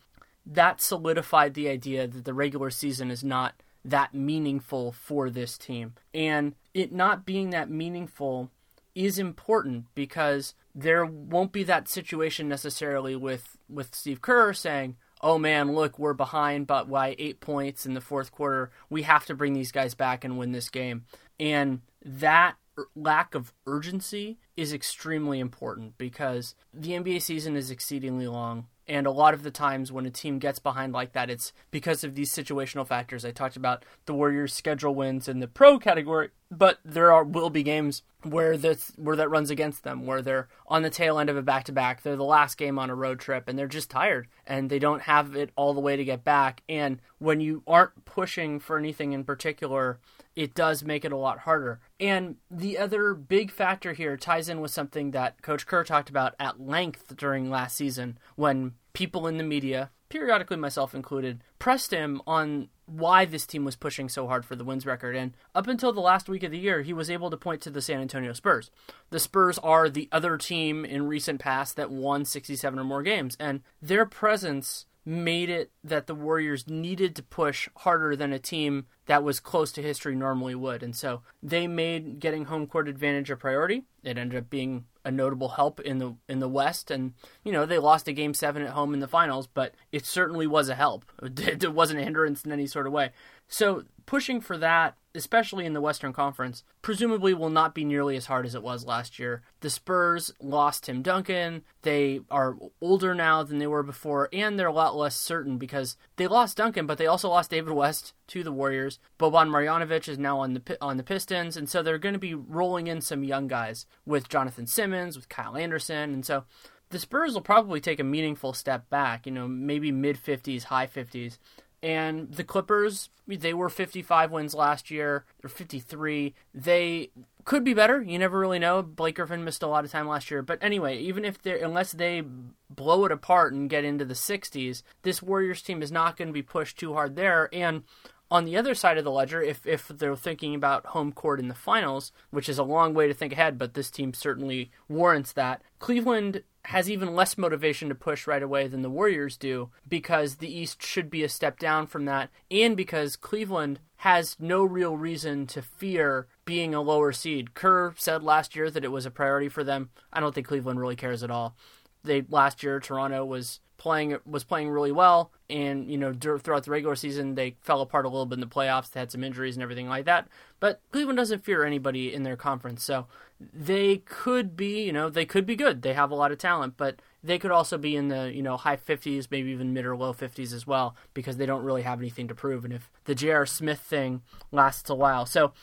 that 0.45 0.81
solidified 0.81 1.53
the 1.53 1.69
idea 1.69 2.07
that 2.07 2.25
the 2.25 2.33
regular 2.33 2.69
season 2.69 3.11
is 3.11 3.23
not 3.23 3.61
that 3.83 4.13
meaningful 4.13 4.91
for 4.91 5.29
this 5.29 5.57
team. 5.57 5.93
And 6.13 6.55
it 6.73 6.91
not 6.91 7.25
being 7.25 7.49
that 7.51 7.69
meaningful 7.69 8.51
is 8.93 9.17
important 9.17 9.85
because 9.95 10.53
there 10.75 11.05
won't 11.05 11.51
be 11.51 11.63
that 11.63 11.87
situation 11.87 12.47
necessarily 12.47 13.15
with, 13.15 13.57
with 13.69 13.95
Steve 13.95 14.21
Kerr 14.21 14.53
saying, 14.53 14.97
oh 15.21 15.37
man, 15.37 15.73
look, 15.73 15.97
we're 15.97 16.13
behind 16.13 16.67
but 16.67 16.89
by 16.89 17.15
eight 17.17 17.39
points 17.39 17.85
in 17.85 17.93
the 17.93 18.01
fourth 18.01 18.31
quarter. 18.31 18.71
We 18.89 19.03
have 19.03 19.25
to 19.25 19.35
bring 19.35 19.53
these 19.53 19.71
guys 19.71 19.93
back 19.93 20.23
and 20.23 20.37
win 20.37 20.51
this 20.51 20.69
game. 20.69 21.05
And 21.39 21.81
that 22.03 22.55
er, 22.77 22.87
lack 22.95 23.35
of 23.35 23.53
urgency 23.65 24.39
is 24.57 24.73
extremely 24.73 25.39
important 25.39 25.97
because 25.97 26.55
the 26.73 26.91
NBA 26.91 27.21
season 27.21 27.55
is 27.55 27.71
exceedingly 27.71 28.27
long. 28.27 28.67
And 28.91 29.07
a 29.07 29.11
lot 29.11 29.33
of 29.33 29.43
the 29.43 29.51
times 29.51 29.89
when 29.89 30.05
a 30.05 30.09
team 30.09 30.37
gets 30.37 30.59
behind 30.59 30.91
like 30.91 31.13
that, 31.13 31.29
it's 31.29 31.53
because 31.71 32.03
of 32.03 32.13
these 32.13 32.29
situational 32.29 32.85
factors. 32.85 33.23
I 33.23 33.31
talked 33.31 33.55
about 33.55 33.85
the 34.05 34.13
Warriors' 34.13 34.53
schedule 34.53 34.93
wins 34.93 35.29
in 35.29 35.39
the 35.39 35.47
pro 35.47 35.79
category, 35.79 36.31
but 36.51 36.79
there 36.83 37.09
are 37.09 37.23
will 37.23 37.49
be 37.49 37.63
games 37.63 38.03
where 38.23 38.57
this 38.57 38.91
where 38.97 39.15
that 39.15 39.29
runs 39.29 39.49
against 39.49 39.85
them, 39.85 40.05
where 40.05 40.21
they're 40.21 40.49
on 40.67 40.81
the 40.81 40.89
tail 40.89 41.19
end 41.19 41.29
of 41.29 41.37
a 41.37 41.41
back 41.41 41.63
to 41.63 41.71
back. 41.71 42.01
They're 42.01 42.17
the 42.17 42.25
last 42.25 42.57
game 42.57 42.77
on 42.77 42.89
a 42.89 42.95
road 42.95 43.21
trip, 43.21 43.47
and 43.47 43.57
they're 43.57 43.65
just 43.65 43.89
tired, 43.89 44.27
and 44.45 44.69
they 44.69 44.77
don't 44.77 45.03
have 45.03 45.37
it 45.37 45.51
all 45.55 45.73
the 45.73 45.79
way 45.79 45.95
to 45.95 46.03
get 46.03 46.25
back. 46.25 46.61
And 46.67 46.99
when 47.17 47.39
you 47.39 47.63
aren't 47.65 48.03
pushing 48.03 48.59
for 48.59 48.77
anything 48.77 49.13
in 49.13 49.23
particular, 49.23 49.99
it 50.35 50.53
does 50.53 50.83
make 50.83 51.05
it 51.05 51.11
a 51.11 51.17
lot 51.17 51.39
harder. 51.39 51.79
And 51.99 52.37
the 52.49 52.77
other 52.77 53.13
big 53.13 53.51
factor 53.51 53.93
here 53.93 54.17
ties 54.17 54.49
in 54.49 54.61
with 54.61 54.71
something 54.71 55.11
that 55.11 55.41
Coach 55.41 55.65
Kerr 55.65 55.83
talked 55.83 56.09
about 56.09 56.35
at 56.39 56.61
length 56.61 57.15
during 57.17 57.49
last 57.49 57.75
season 57.75 58.17
when 58.35 58.73
people 58.93 59.27
in 59.27 59.37
the 59.37 59.43
media, 59.43 59.91
periodically 60.09 60.57
myself 60.57 60.95
included, 60.95 61.43
pressed 61.59 61.91
him 61.91 62.21
on 62.25 62.69
why 62.85 63.23
this 63.23 63.45
team 63.45 63.63
was 63.63 63.75
pushing 63.75 64.09
so 64.09 64.27
hard 64.27 64.45
for 64.45 64.55
the 64.55 64.63
wins 64.63 64.85
record. 64.85 65.15
And 65.15 65.33
up 65.55 65.67
until 65.67 65.93
the 65.93 66.01
last 66.01 66.27
week 66.27 66.43
of 66.43 66.51
the 66.51 66.57
year, 66.57 66.81
he 66.81 66.93
was 66.93 67.09
able 67.09 67.29
to 67.29 67.37
point 67.37 67.61
to 67.61 67.69
the 67.69 67.81
San 67.81 68.01
Antonio 68.01 68.33
Spurs. 68.33 68.69
The 69.11 69.19
Spurs 69.19 69.57
are 69.59 69.89
the 69.89 70.09
other 70.11 70.37
team 70.37 70.83
in 70.83 71.07
recent 71.07 71.39
past 71.39 71.75
that 71.77 71.91
won 71.91 72.25
67 72.25 72.77
or 72.77 72.83
more 72.83 73.03
games, 73.03 73.37
and 73.39 73.61
their 73.81 74.05
presence 74.05 74.85
made 75.05 75.49
it 75.49 75.71
that 75.83 76.07
the 76.07 76.15
Warriors 76.15 76.67
needed 76.67 77.15
to 77.15 77.23
push 77.23 77.67
harder 77.77 78.15
than 78.15 78.31
a 78.31 78.39
team 78.39 78.85
that 79.07 79.23
was 79.23 79.39
close 79.39 79.71
to 79.71 79.81
history 79.81 80.15
normally 80.15 80.55
would. 80.55 80.83
And 80.83 80.95
so 80.95 81.21
they 81.41 81.67
made 81.67 82.19
getting 82.19 82.45
home 82.45 82.67
court 82.67 82.87
advantage 82.87 83.31
a 83.31 83.35
priority. 83.35 83.83
It 84.03 84.17
ended 84.17 84.37
up 84.37 84.49
being 84.49 84.85
a 85.03 85.11
notable 85.11 85.49
help 85.49 85.79
in 85.79 85.97
the 85.97 86.15
in 86.29 86.39
the 86.39 86.47
West, 86.47 86.91
and 86.91 87.13
you 87.43 87.51
know 87.51 87.65
they 87.65 87.79
lost 87.79 88.07
a 88.07 88.13
game 88.13 88.33
seven 88.33 88.61
at 88.61 88.69
home 88.69 88.93
in 88.93 88.99
the 88.99 89.07
finals, 89.07 89.47
but 89.47 89.73
it 89.91 90.05
certainly 90.05 90.45
was 90.45 90.69
a 90.69 90.75
help. 90.75 91.05
It 91.37 91.73
wasn't 91.73 91.99
a 91.99 92.03
hindrance 92.03 92.45
in 92.45 92.51
any 92.51 92.67
sort 92.67 92.87
of 92.87 92.93
way. 92.93 93.11
So 93.47 93.83
pushing 94.05 94.41
for 94.41 94.57
that, 94.59 94.95
especially 95.13 95.65
in 95.65 95.73
the 95.73 95.81
Western 95.81 96.13
Conference, 96.13 96.63
presumably 96.81 97.33
will 97.33 97.49
not 97.49 97.75
be 97.75 97.83
nearly 97.83 98.15
as 98.15 98.27
hard 98.27 98.45
as 98.45 98.55
it 98.55 98.63
was 98.63 98.85
last 98.85 99.19
year. 99.19 99.41
The 99.59 99.69
Spurs 99.69 100.33
lost 100.41 100.85
Tim 100.85 101.01
Duncan. 101.01 101.63
They 101.81 102.21
are 102.29 102.55
older 102.81 103.13
now 103.13 103.43
than 103.43 103.59
they 103.59 103.67
were 103.67 103.83
before, 103.83 104.29
and 104.31 104.57
they're 104.57 104.67
a 104.67 104.73
lot 104.73 104.95
less 104.95 105.15
certain 105.15 105.57
because 105.57 105.97
they 106.15 106.27
lost 106.27 106.57
Duncan, 106.57 106.85
but 106.85 106.97
they 106.97 107.07
also 107.07 107.29
lost 107.29 107.51
David 107.51 107.73
West 107.73 108.13
to 108.27 108.43
the 108.43 108.51
Warriors. 108.51 108.99
Boban 109.19 109.49
Marjanovic 109.49 110.07
is 110.07 110.17
now 110.17 110.39
on 110.39 110.53
the 110.53 110.77
on 110.81 110.97
the 110.97 111.03
Pistons, 111.03 111.57
and 111.57 111.69
so 111.69 111.81
they're 111.83 111.97
going 111.97 112.13
to 112.13 112.19
be 112.19 112.33
rolling 112.33 112.87
in 112.87 113.01
some 113.01 113.23
young 113.23 113.47
guys 113.47 113.85
with 114.05 114.29
Jonathan 114.29 114.67
Simmons, 114.67 115.15
with 115.15 115.29
Kyle 115.29 115.57
Anderson, 115.57 116.13
and 116.13 116.25
so 116.25 116.45
the 116.91 116.99
Spurs 116.99 117.33
will 117.33 117.41
probably 117.41 117.79
take 117.79 117.99
a 117.99 118.03
meaningful 118.03 118.53
step 118.53 118.89
back, 118.89 119.25
you 119.25 119.31
know, 119.31 119.47
maybe 119.47 119.91
mid 119.91 120.21
50s, 120.21 120.63
high 120.63 120.87
50s. 120.87 121.37
And 121.83 122.31
the 122.31 122.43
Clippers, 122.43 123.09
they 123.27 123.53
were 123.53 123.69
55 123.69 124.31
wins 124.31 124.53
last 124.53 124.91
year, 124.91 125.25
or 125.43 125.49
53. 125.49 126.35
They 126.53 127.09
could 127.43 127.63
be 127.63 127.73
better. 127.73 128.01
You 128.01 128.19
never 128.19 128.39
really 128.39 128.59
know. 128.59 128.81
Blake 128.83 129.15
Griffin 129.15 129.43
missed 129.43 129.63
a 129.63 129.67
lot 129.67 129.83
of 129.83 129.91
time 129.91 130.07
last 130.07 130.29
year, 130.29 130.41
but 130.41 130.59
anyway, 130.61 130.97
even 130.99 131.25
if 131.25 131.41
they 131.41 131.59
unless 131.61 131.91
they 131.91 132.23
blow 132.69 133.05
it 133.05 133.11
apart 133.11 133.53
and 133.53 133.69
get 133.69 133.83
into 133.83 134.05
the 134.05 134.13
60s, 134.13 134.83
this 135.01 135.21
Warriors 135.23 135.61
team 135.61 135.81
is 135.81 135.91
not 135.91 136.17
going 136.17 136.27
to 136.27 136.33
be 136.33 136.43
pushed 136.43 136.77
too 136.77 136.93
hard 136.93 137.15
there. 137.15 137.49
And 137.51 137.83
on 138.29 138.45
the 138.45 138.55
other 138.55 138.73
side 138.73 138.97
of 138.97 139.03
the 139.03 139.11
ledger, 139.11 139.41
if 139.41 139.65
if 139.65 139.87
they're 139.87 140.15
thinking 140.15 140.55
about 140.55 140.87
home 140.87 141.11
court 141.11 141.39
in 141.39 141.49
the 141.49 141.53
finals, 141.55 142.11
which 142.29 142.47
is 142.47 142.57
a 142.57 142.63
long 142.63 142.93
way 142.93 143.07
to 143.07 143.13
think 143.13 143.33
ahead, 143.33 143.57
but 143.57 143.73
this 143.73 143.91
team 143.91 144.13
certainly 144.13 144.71
warrants 144.87 145.33
that. 145.33 145.61
Cleveland 145.79 146.43
has 146.65 146.89
even 146.89 147.15
less 147.15 147.37
motivation 147.37 147.89
to 147.89 147.95
push 147.95 148.27
right 148.27 148.43
away 148.43 148.67
than 148.67 148.81
the 148.81 148.89
Warriors 148.89 149.37
do 149.37 149.69
because 149.87 150.35
the 150.35 150.53
East 150.53 150.83
should 150.83 151.09
be 151.09 151.23
a 151.23 151.29
step 151.29 151.59
down 151.59 151.87
from 151.87 152.05
that, 152.05 152.29
and 152.49 152.77
because 152.77 153.15
Cleveland 153.15 153.79
has 153.97 154.35
no 154.39 154.63
real 154.63 154.97
reason 154.97 155.45
to 155.47 155.61
fear 155.61 156.27
being 156.45 156.73
a 156.73 156.81
lower 156.81 157.11
seed. 157.11 157.53
Kerr 157.53 157.93
said 157.97 158.23
last 158.23 158.55
year 158.55 158.69
that 158.71 158.83
it 158.83 158.91
was 158.91 159.05
a 159.05 159.11
priority 159.11 159.49
for 159.49 159.63
them. 159.63 159.89
I 160.11 160.19
don't 160.19 160.33
think 160.33 160.47
Cleveland 160.47 160.79
really 160.79 160.95
cares 160.95 161.23
at 161.23 161.31
all. 161.31 161.55
They 162.03 162.23
last 162.29 162.63
year 162.63 162.79
Toronto 162.79 163.23
was 163.25 163.59
playing 163.81 164.15
was 164.27 164.43
playing 164.43 164.69
really 164.69 164.91
well, 164.91 165.31
and 165.49 165.89
you 165.89 165.97
know 165.97 166.13
throughout 166.13 166.65
the 166.65 166.69
regular 166.69 166.95
season 166.95 167.33
they 167.33 167.55
fell 167.61 167.81
apart 167.81 168.05
a 168.05 168.09
little 168.09 168.27
bit 168.27 168.35
in 168.35 168.39
the 168.39 168.45
playoffs. 168.45 168.91
They 168.91 168.99
had 168.99 169.09
some 169.09 169.23
injuries 169.23 169.55
and 169.55 169.63
everything 169.63 169.89
like 169.89 170.05
that. 170.05 170.27
But 170.59 170.81
Cleveland 170.91 171.17
doesn't 171.17 171.43
fear 171.43 171.65
anybody 171.65 172.13
in 172.13 172.21
their 172.21 172.35
conference, 172.35 172.83
so 172.83 173.07
they 173.39 173.97
could 174.05 174.55
be 174.55 174.83
you 174.83 174.93
know 174.93 175.09
they 175.09 175.25
could 175.25 175.47
be 175.47 175.55
good. 175.55 175.81
They 175.81 175.95
have 175.95 176.11
a 176.11 176.15
lot 176.15 176.31
of 176.31 176.37
talent, 176.37 176.75
but 176.77 177.01
they 177.23 177.39
could 177.39 177.49
also 177.49 177.79
be 177.79 177.95
in 177.95 178.09
the 178.09 178.31
you 178.31 178.43
know 178.43 178.55
high 178.55 178.77
50s, 178.77 179.27
maybe 179.31 179.49
even 179.49 179.73
mid 179.73 179.87
or 179.87 179.97
low 179.97 180.13
50s 180.13 180.53
as 180.53 180.67
well, 180.67 180.95
because 181.15 181.37
they 181.37 181.47
don't 181.47 181.63
really 181.63 181.81
have 181.81 181.99
anything 181.99 182.27
to 182.27 182.35
prove. 182.35 182.63
And 182.63 182.75
if 182.75 182.91
the 183.05 183.15
J.R. 183.15 183.47
Smith 183.47 183.79
thing 183.79 184.21
lasts 184.51 184.91
a 184.91 184.95
while, 184.95 185.25
so 185.25 185.53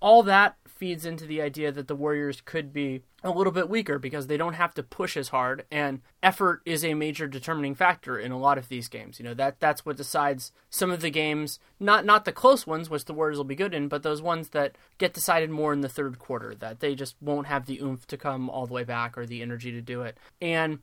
all 0.00 0.22
that 0.22 0.56
feeds 0.80 1.04
into 1.04 1.26
the 1.26 1.42
idea 1.42 1.70
that 1.70 1.88
the 1.88 1.94
Warriors 1.94 2.40
could 2.40 2.72
be 2.72 3.02
a 3.22 3.30
little 3.30 3.52
bit 3.52 3.68
weaker 3.68 3.98
because 3.98 4.26
they 4.26 4.38
don't 4.38 4.54
have 4.54 4.72
to 4.72 4.82
push 4.82 5.14
as 5.14 5.28
hard 5.28 5.66
and 5.70 6.00
effort 6.22 6.62
is 6.64 6.82
a 6.82 6.94
major 6.94 7.26
determining 7.26 7.74
factor 7.74 8.18
in 8.18 8.32
a 8.32 8.38
lot 8.38 8.56
of 8.56 8.70
these 8.70 8.88
games. 8.88 9.20
You 9.20 9.26
know, 9.26 9.34
that 9.34 9.60
that's 9.60 9.84
what 9.84 9.98
decides 9.98 10.52
some 10.70 10.90
of 10.90 11.02
the 11.02 11.10
games, 11.10 11.58
not 11.78 12.06
not 12.06 12.24
the 12.24 12.32
close 12.32 12.66
ones 12.66 12.88
which 12.88 13.04
the 13.04 13.12
Warriors 13.12 13.36
will 13.36 13.44
be 13.44 13.54
good 13.54 13.74
in, 13.74 13.88
but 13.88 14.02
those 14.02 14.22
ones 14.22 14.48
that 14.48 14.74
get 14.96 15.12
decided 15.12 15.50
more 15.50 15.74
in 15.74 15.82
the 15.82 15.88
third 15.88 16.18
quarter 16.18 16.54
that 16.54 16.80
they 16.80 16.94
just 16.94 17.14
won't 17.20 17.46
have 17.46 17.66
the 17.66 17.78
oomph 17.80 18.06
to 18.06 18.16
come 18.16 18.48
all 18.48 18.66
the 18.66 18.72
way 18.72 18.84
back 18.84 19.18
or 19.18 19.26
the 19.26 19.42
energy 19.42 19.70
to 19.70 19.82
do 19.82 20.00
it. 20.00 20.16
And 20.40 20.78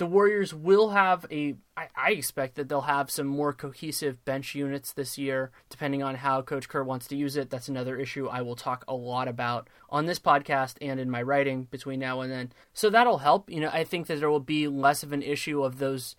the 0.00 0.06
Warriors 0.06 0.54
will 0.54 0.90
have 0.90 1.26
a. 1.30 1.56
I, 1.76 1.88
I 1.94 2.10
expect 2.12 2.54
that 2.54 2.70
they'll 2.70 2.80
have 2.80 3.10
some 3.10 3.26
more 3.26 3.52
cohesive 3.52 4.24
bench 4.24 4.54
units 4.54 4.94
this 4.94 5.18
year, 5.18 5.50
depending 5.68 6.02
on 6.02 6.14
how 6.14 6.40
Coach 6.40 6.70
Kerr 6.70 6.82
wants 6.82 7.06
to 7.08 7.16
use 7.16 7.36
it. 7.36 7.50
That's 7.50 7.68
another 7.68 7.98
issue 7.98 8.26
I 8.26 8.40
will 8.40 8.56
talk 8.56 8.82
a 8.88 8.94
lot 8.94 9.28
about 9.28 9.68
on 9.90 10.06
this 10.06 10.18
podcast 10.18 10.76
and 10.80 10.98
in 10.98 11.10
my 11.10 11.20
writing 11.20 11.64
between 11.64 12.00
now 12.00 12.22
and 12.22 12.32
then. 12.32 12.50
So 12.72 12.88
that'll 12.88 13.18
help. 13.18 13.50
You 13.50 13.60
know, 13.60 13.68
I 13.70 13.84
think 13.84 14.06
that 14.06 14.20
there 14.20 14.30
will 14.30 14.40
be 14.40 14.68
less 14.68 15.02
of 15.02 15.12
an 15.12 15.22
issue 15.22 15.62
of 15.62 15.78
those 15.80 16.16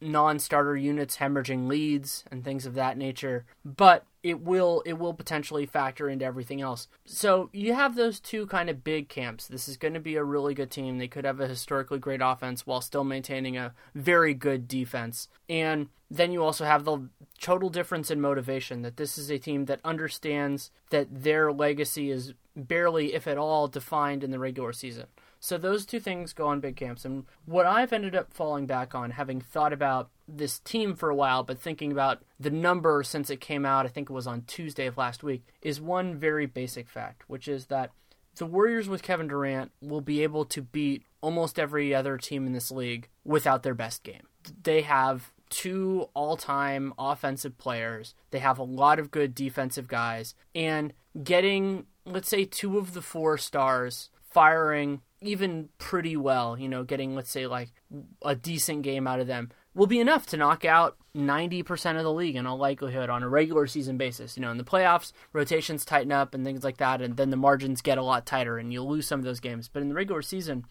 non-starter 0.00 0.78
units 0.78 1.18
hemorrhaging 1.18 1.68
leads 1.68 2.24
and 2.30 2.42
things 2.42 2.64
of 2.64 2.72
that 2.76 2.96
nature. 2.96 3.44
But 3.62 4.06
it 4.22 4.40
will 4.40 4.82
it 4.84 4.94
will 4.94 5.14
potentially 5.14 5.66
factor 5.66 6.08
into 6.08 6.24
everything 6.24 6.60
else. 6.60 6.88
So 7.04 7.50
you 7.52 7.74
have 7.74 7.94
those 7.94 8.20
two 8.20 8.46
kind 8.46 8.68
of 8.68 8.84
big 8.84 9.08
camps. 9.08 9.46
This 9.46 9.68
is 9.68 9.76
going 9.76 9.94
to 9.94 10.00
be 10.00 10.16
a 10.16 10.24
really 10.24 10.54
good 10.54 10.70
team. 10.70 10.98
They 10.98 11.08
could 11.08 11.24
have 11.24 11.40
a 11.40 11.46
historically 11.46 11.98
great 11.98 12.20
offense 12.22 12.66
while 12.66 12.80
still 12.80 13.04
maintaining 13.04 13.56
a 13.56 13.74
very 13.94 14.34
good 14.34 14.66
defense. 14.66 15.28
And 15.48 15.88
then 16.10 16.32
you 16.32 16.42
also 16.42 16.64
have 16.64 16.84
the 16.84 17.08
total 17.40 17.68
difference 17.68 18.10
in 18.10 18.20
motivation 18.20 18.82
that 18.82 18.96
this 18.96 19.18
is 19.18 19.30
a 19.30 19.38
team 19.38 19.66
that 19.66 19.80
understands 19.84 20.70
that 20.90 21.22
their 21.22 21.52
legacy 21.52 22.10
is 22.10 22.34
barely 22.56 23.14
if 23.14 23.26
at 23.26 23.38
all 23.38 23.68
defined 23.68 24.24
in 24.24 24.30
the 24.30 24.38
regular 24.38 24.72
season. 24.72 25.06
So 25.40 25.56
those 25.56 25.86
two 25.86 26.00
things 26.00 26.32
go 26.32 26.48
on 26.48 26.60
big 26.60 26.76
camps. 26.76 27.04
And 27.04 27.24
what 27.46 27.66
I've 27.66 27.92
ended 27.92 28.16
up 28.16 28.32
falling 28.32 28.66
back 28.66 28.94
on, 28.94 29.12
having 29.12 29.40
thought 29.40 29.72
about 29.72 30.10
this 30.28 30.58
team 30.60 30.94
for 30.94 31.08
a 31.08 31.14
while, 31.14 31.42
but 31.42 31.58
thinking 31.58 31.90
about 31.90 32.22
the 32.38 32.50
number 32.50 33.02
since 33.02 33.30
it 33.30 33.40
came 33.40 33.64
out, 33.64 33.86
I 33.86 33.88
think 33.88 34.10
it 34.10 34.12
was 34.12 34.26
on 34.26 34.42
Tuesday 34.42 34.86
of 34.86 34.98
last 34.98 35.22
week, 35.22 35.42
is 35.62 35.80
one 35.80 36.16
very 36.16 36.46
basic 36.46 36.88
fact, 36.88 37.24
which 37.26 37.48
is 37.48 37.66
that 37.66 37.90
the 38.36 38.46
Warriors 38.46 38.88
with 38.88 39.02
Kevin 39.02 39.26
Durant 39.26 39.72
will 39.80 40.00
be 40.00 40.22
able 40.22 40.44
to 40.46 40.62
beat 40.62 41.04
almost 41.20 41.58
every 41.58 41.94
other 41.94 42.16
team 42.18 42.46
in 42.46 42.52
this 42.52 42.70
league 42.70 43.08
without 43.24 43.62
their 43.62 43.74
best 43.74 44.04
game. 44.04 44.28
They 44.62 44.82
have 44.82 45.32
two 45.50 46.08
all 46.14 46.36
time 46.36 46.92
offensive 46.98 47.56
players, 47.58 48.14
they 48.30 48.38
have 48.38 48.58
a 48.58 48.64
lot 48.64 48.98
of 48.98 49.10
good 49.10 49.34
defensive 49.34 49.88
guys, 49.88 50.34
and 50.54 50.92
getting, 51.24 51.86
let's 52.04 52.28
say, 52.28 52.44
two 52.44 52.78
of 52.78 52.92
the 52.94 53.02
four 53.02 53.38
stars 53.38 54.10
firing 54.30 55.00
even 55.20 55.68
pretty 55.78 56.16
well, 56.16 56.56
you 56.56 56.68
know, 56.68 56.84
getting, 56.84 57.14
let's 57.14 57.30
say, 57.30 57.46
like 57.46 57.72
a 58.22 58.36
decent 58.36 58.82
game 58.82 59.06
out 59.08 59.18
of 59.18 59.26
them 59.26 59.50
will 59.78 59.86
be 59.86 60.00
enough 60.00 60.26
to 60.26 60.36
knock 60.36 60.64
out 60.64 60.96
90% 61.14 61.96
of 61.96 62.02
the 62.02 62.12
league 62.12 62.34
in 62.34 62.46
all 62.46 62.58
likelihood 62.58 63.08
on 63.08 63.22
a 63.22 63.28
regular 63.28 63.68
season 63.68 63.96
basis. 63.96 64.36
You 64.36 64.40
know, 64.40 64.50
in 64.50 64.58
the 64.58 64.64
playoffs, 64.64 65.12
rotations 65.32 65.84
tighten 65.84 66.10
up 66.10 66.34
and 66.34 66.44
things 66.44 66.64
like 66.64 66.78
that, 66.78 67.00
and 67.00 67.16
then 67.16 67.30
the 67.30 67.36
margins 67.36 67.80
get 67.80 67.96
a 67.96 68.02
lot 68.02 68.26
tighter 68.26 68.58
and 68.58 68.72
you'll 68.72 68.88
lose 68.88 69.06
some 69.06 69.20
of 69.20 69.24
those 69.24 69.38
games. 69.38 69.68
But 69.68 69.82
in 69.82 69.88
the 69.88 69.94
regular 69.94 70.20
season, 70.20 70.64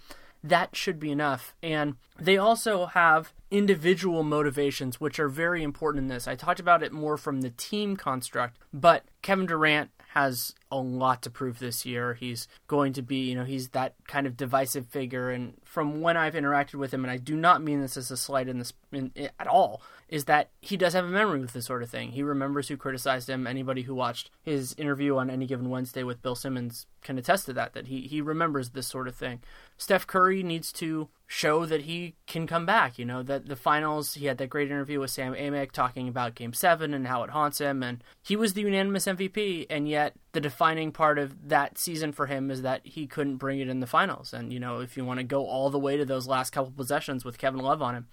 that 0.44 0.76
should 0.76 1.00
be 1.00 1.10
enough. 1.10 1.56
And 1.64 1.96
they 2.20 2.38
also 2.38 2.88
have 2.88 3.34
individual 3.50 4.24
motivations, 4.24 5.00
which 5.00 5.20
are 5.20 5.30
very 5.30 5.64
important 5.64 6.04
in 6.04 6.08
this. 6.08 6.28
I 6.28 6.36
talked 6.36 6.60
about 6.60 6.84
it 6.84 6.92
more 6.92 7.18
from 7.18 7.42
the 7.42 7.50
team 7.52 7.96
construct, 7.96 8.58
but 8.74 9.06
Kevin 9.22 9.46
Durant 9.46 9.90
has 10.10 10.56
a 10.72 10.78
lot 10.78 11.22
to 11.22 11.30
prove 11.30 11.60
this 11.60 11.86
year. 11.86 12.16
He's 12.16 12.48
going 12.68 12.92
to 12.94 13.02
be, 13.02 13.30
you 13.30 13.36
know, 13.36 13.44
he's 13.44 13.70
that 13.70 13.94
kind 14.08 14.26
of 14.26 14.36
divisive 14.36 14.88
figure. 14.88 15.30
And 15.30 15.54
from 15.64 16.02
when 16.02 16.18
I've 16.18 16.34
interacted 16.34 16.76
with 16.76 16.94
him, 16.94 17.06
and 17.06 17.12
I 17.12 17.18
do 17.18 17.36
not 17.36 17.62
mean 17.62 17.82
this 17.82 17.98
as 17.98 18.10
a 18.10 18.18
slight 18.18 18.48
in 18.48 18.58
this 18.58 18.74
in, 18.92 19.12
in, 19.16 19.30
at 19.40 19.48
all, 19.48 19.82
is 20.10 20.26
that 20.26 20.50
he 20.60 20.76
does 20.76 20.94
have 20.94 21.06
a 21.06 21.10
memory 21.10 21.40
with 21.40 21.54
this 21.54 21.66
sort 21.66 21.84
of 21.84 21.90
thing. 21.90 22.14
He 22.14 22.24
remembers 22.24 22.68
who 22.68 22.78
criticized 22.78 23.30
him. 23.30 23.46
Anybody 23.46 23.84
who 23.84 23.94
watched 23.94 24.32
his 24.42 24.74
interview 24.78 25.18
on 25.18 25.30
any 25.30 25.46
given 25.46 25.70
Wednesday 25.70 26.04
with 26.04 26.24
Bill 26.24 26.36
Simmons 26.36 26.88
can 27.02 27.18
attest 27.18 27.46
to 27.46 27.54
that. 27.54 27.74
That 27.74 27.88
he 27.88 28.02
he 28.02 28.20
remembers 28.20 28.70
this 28.70 28.88
sort 28.88 29.08
of 29.08 29.16
thing. 29.16 29.42
Steph 29.78 30.08
Curry 30.08 30.42
needs 30.42 30.72
to 30.74 31.10
show 31.28 31.66
that 31.66 31.82
he 31.82 32.16
can 32.26 32.48
come 32.48 32.66
back. 32.66 32.98
You 32.98 33.06
know, 33.06 33.22
that 33.24 33.48
the 33.48 33.56
finals, 33.56 34.14
he 34.14 34.26
had 34.26 34.38
that 34.38 34.50
great 34.50 34.72
interview 34.72 35.00
with 35.00 35.12
Sam 35.12 35.34
Amick 35.34 35.72
talking 35.72 36.08
about 36.08 36.36
game 36.36 36.54
seven 36.54 36.94
and 36.94 37.06
how 37.06 37.24
it 37.24 37.30
haunts 37.30 37.60
him. 37.60 37.84
And 37.84 38.04
he 38.24 38.36
was 38.36 38.54
the 38.54 38.62
unanimous 38.62 39.06
MVP. 39.06 39.68
And 39.70 39.88
yet, 39.88 40.14
the 40.32 40.42
defining 40.42 40.92
part 40.92 41.20
of 41.20 41.50
that 41.50 41.78
season 41.78 42.14
for 42.14 42.26
him 42.26 42.50
is 42.50 42.62
that 42.62 42.82
he 42.86 43.06
couldn't 43.08 43.38
bring 43.38 43.60
it 43.60 43.68
in 43.68 43.82
the 43.82 43.88
finals. 43.88 44.34
And, 44.34 44.54
you 44.54 44.60
know, 44.60 44.80
if 44.80 44.96
you 44.96 45.04
want 45.04 45.20
to 45.20 45.26
go 45.26 45.46
all 45.46 45.70
the 45.70 45.80
way 45.80 45.98
to 45.98 46.06
those 46.06 46.28
last 46.28 46.52
couple 46.52 46.72
possessions 46.72 47.26
with 47.26 47.38
Kevin 47.38 47.60
Love 47.60 47.82
on 47.82 47.96
him, 47.96 48.08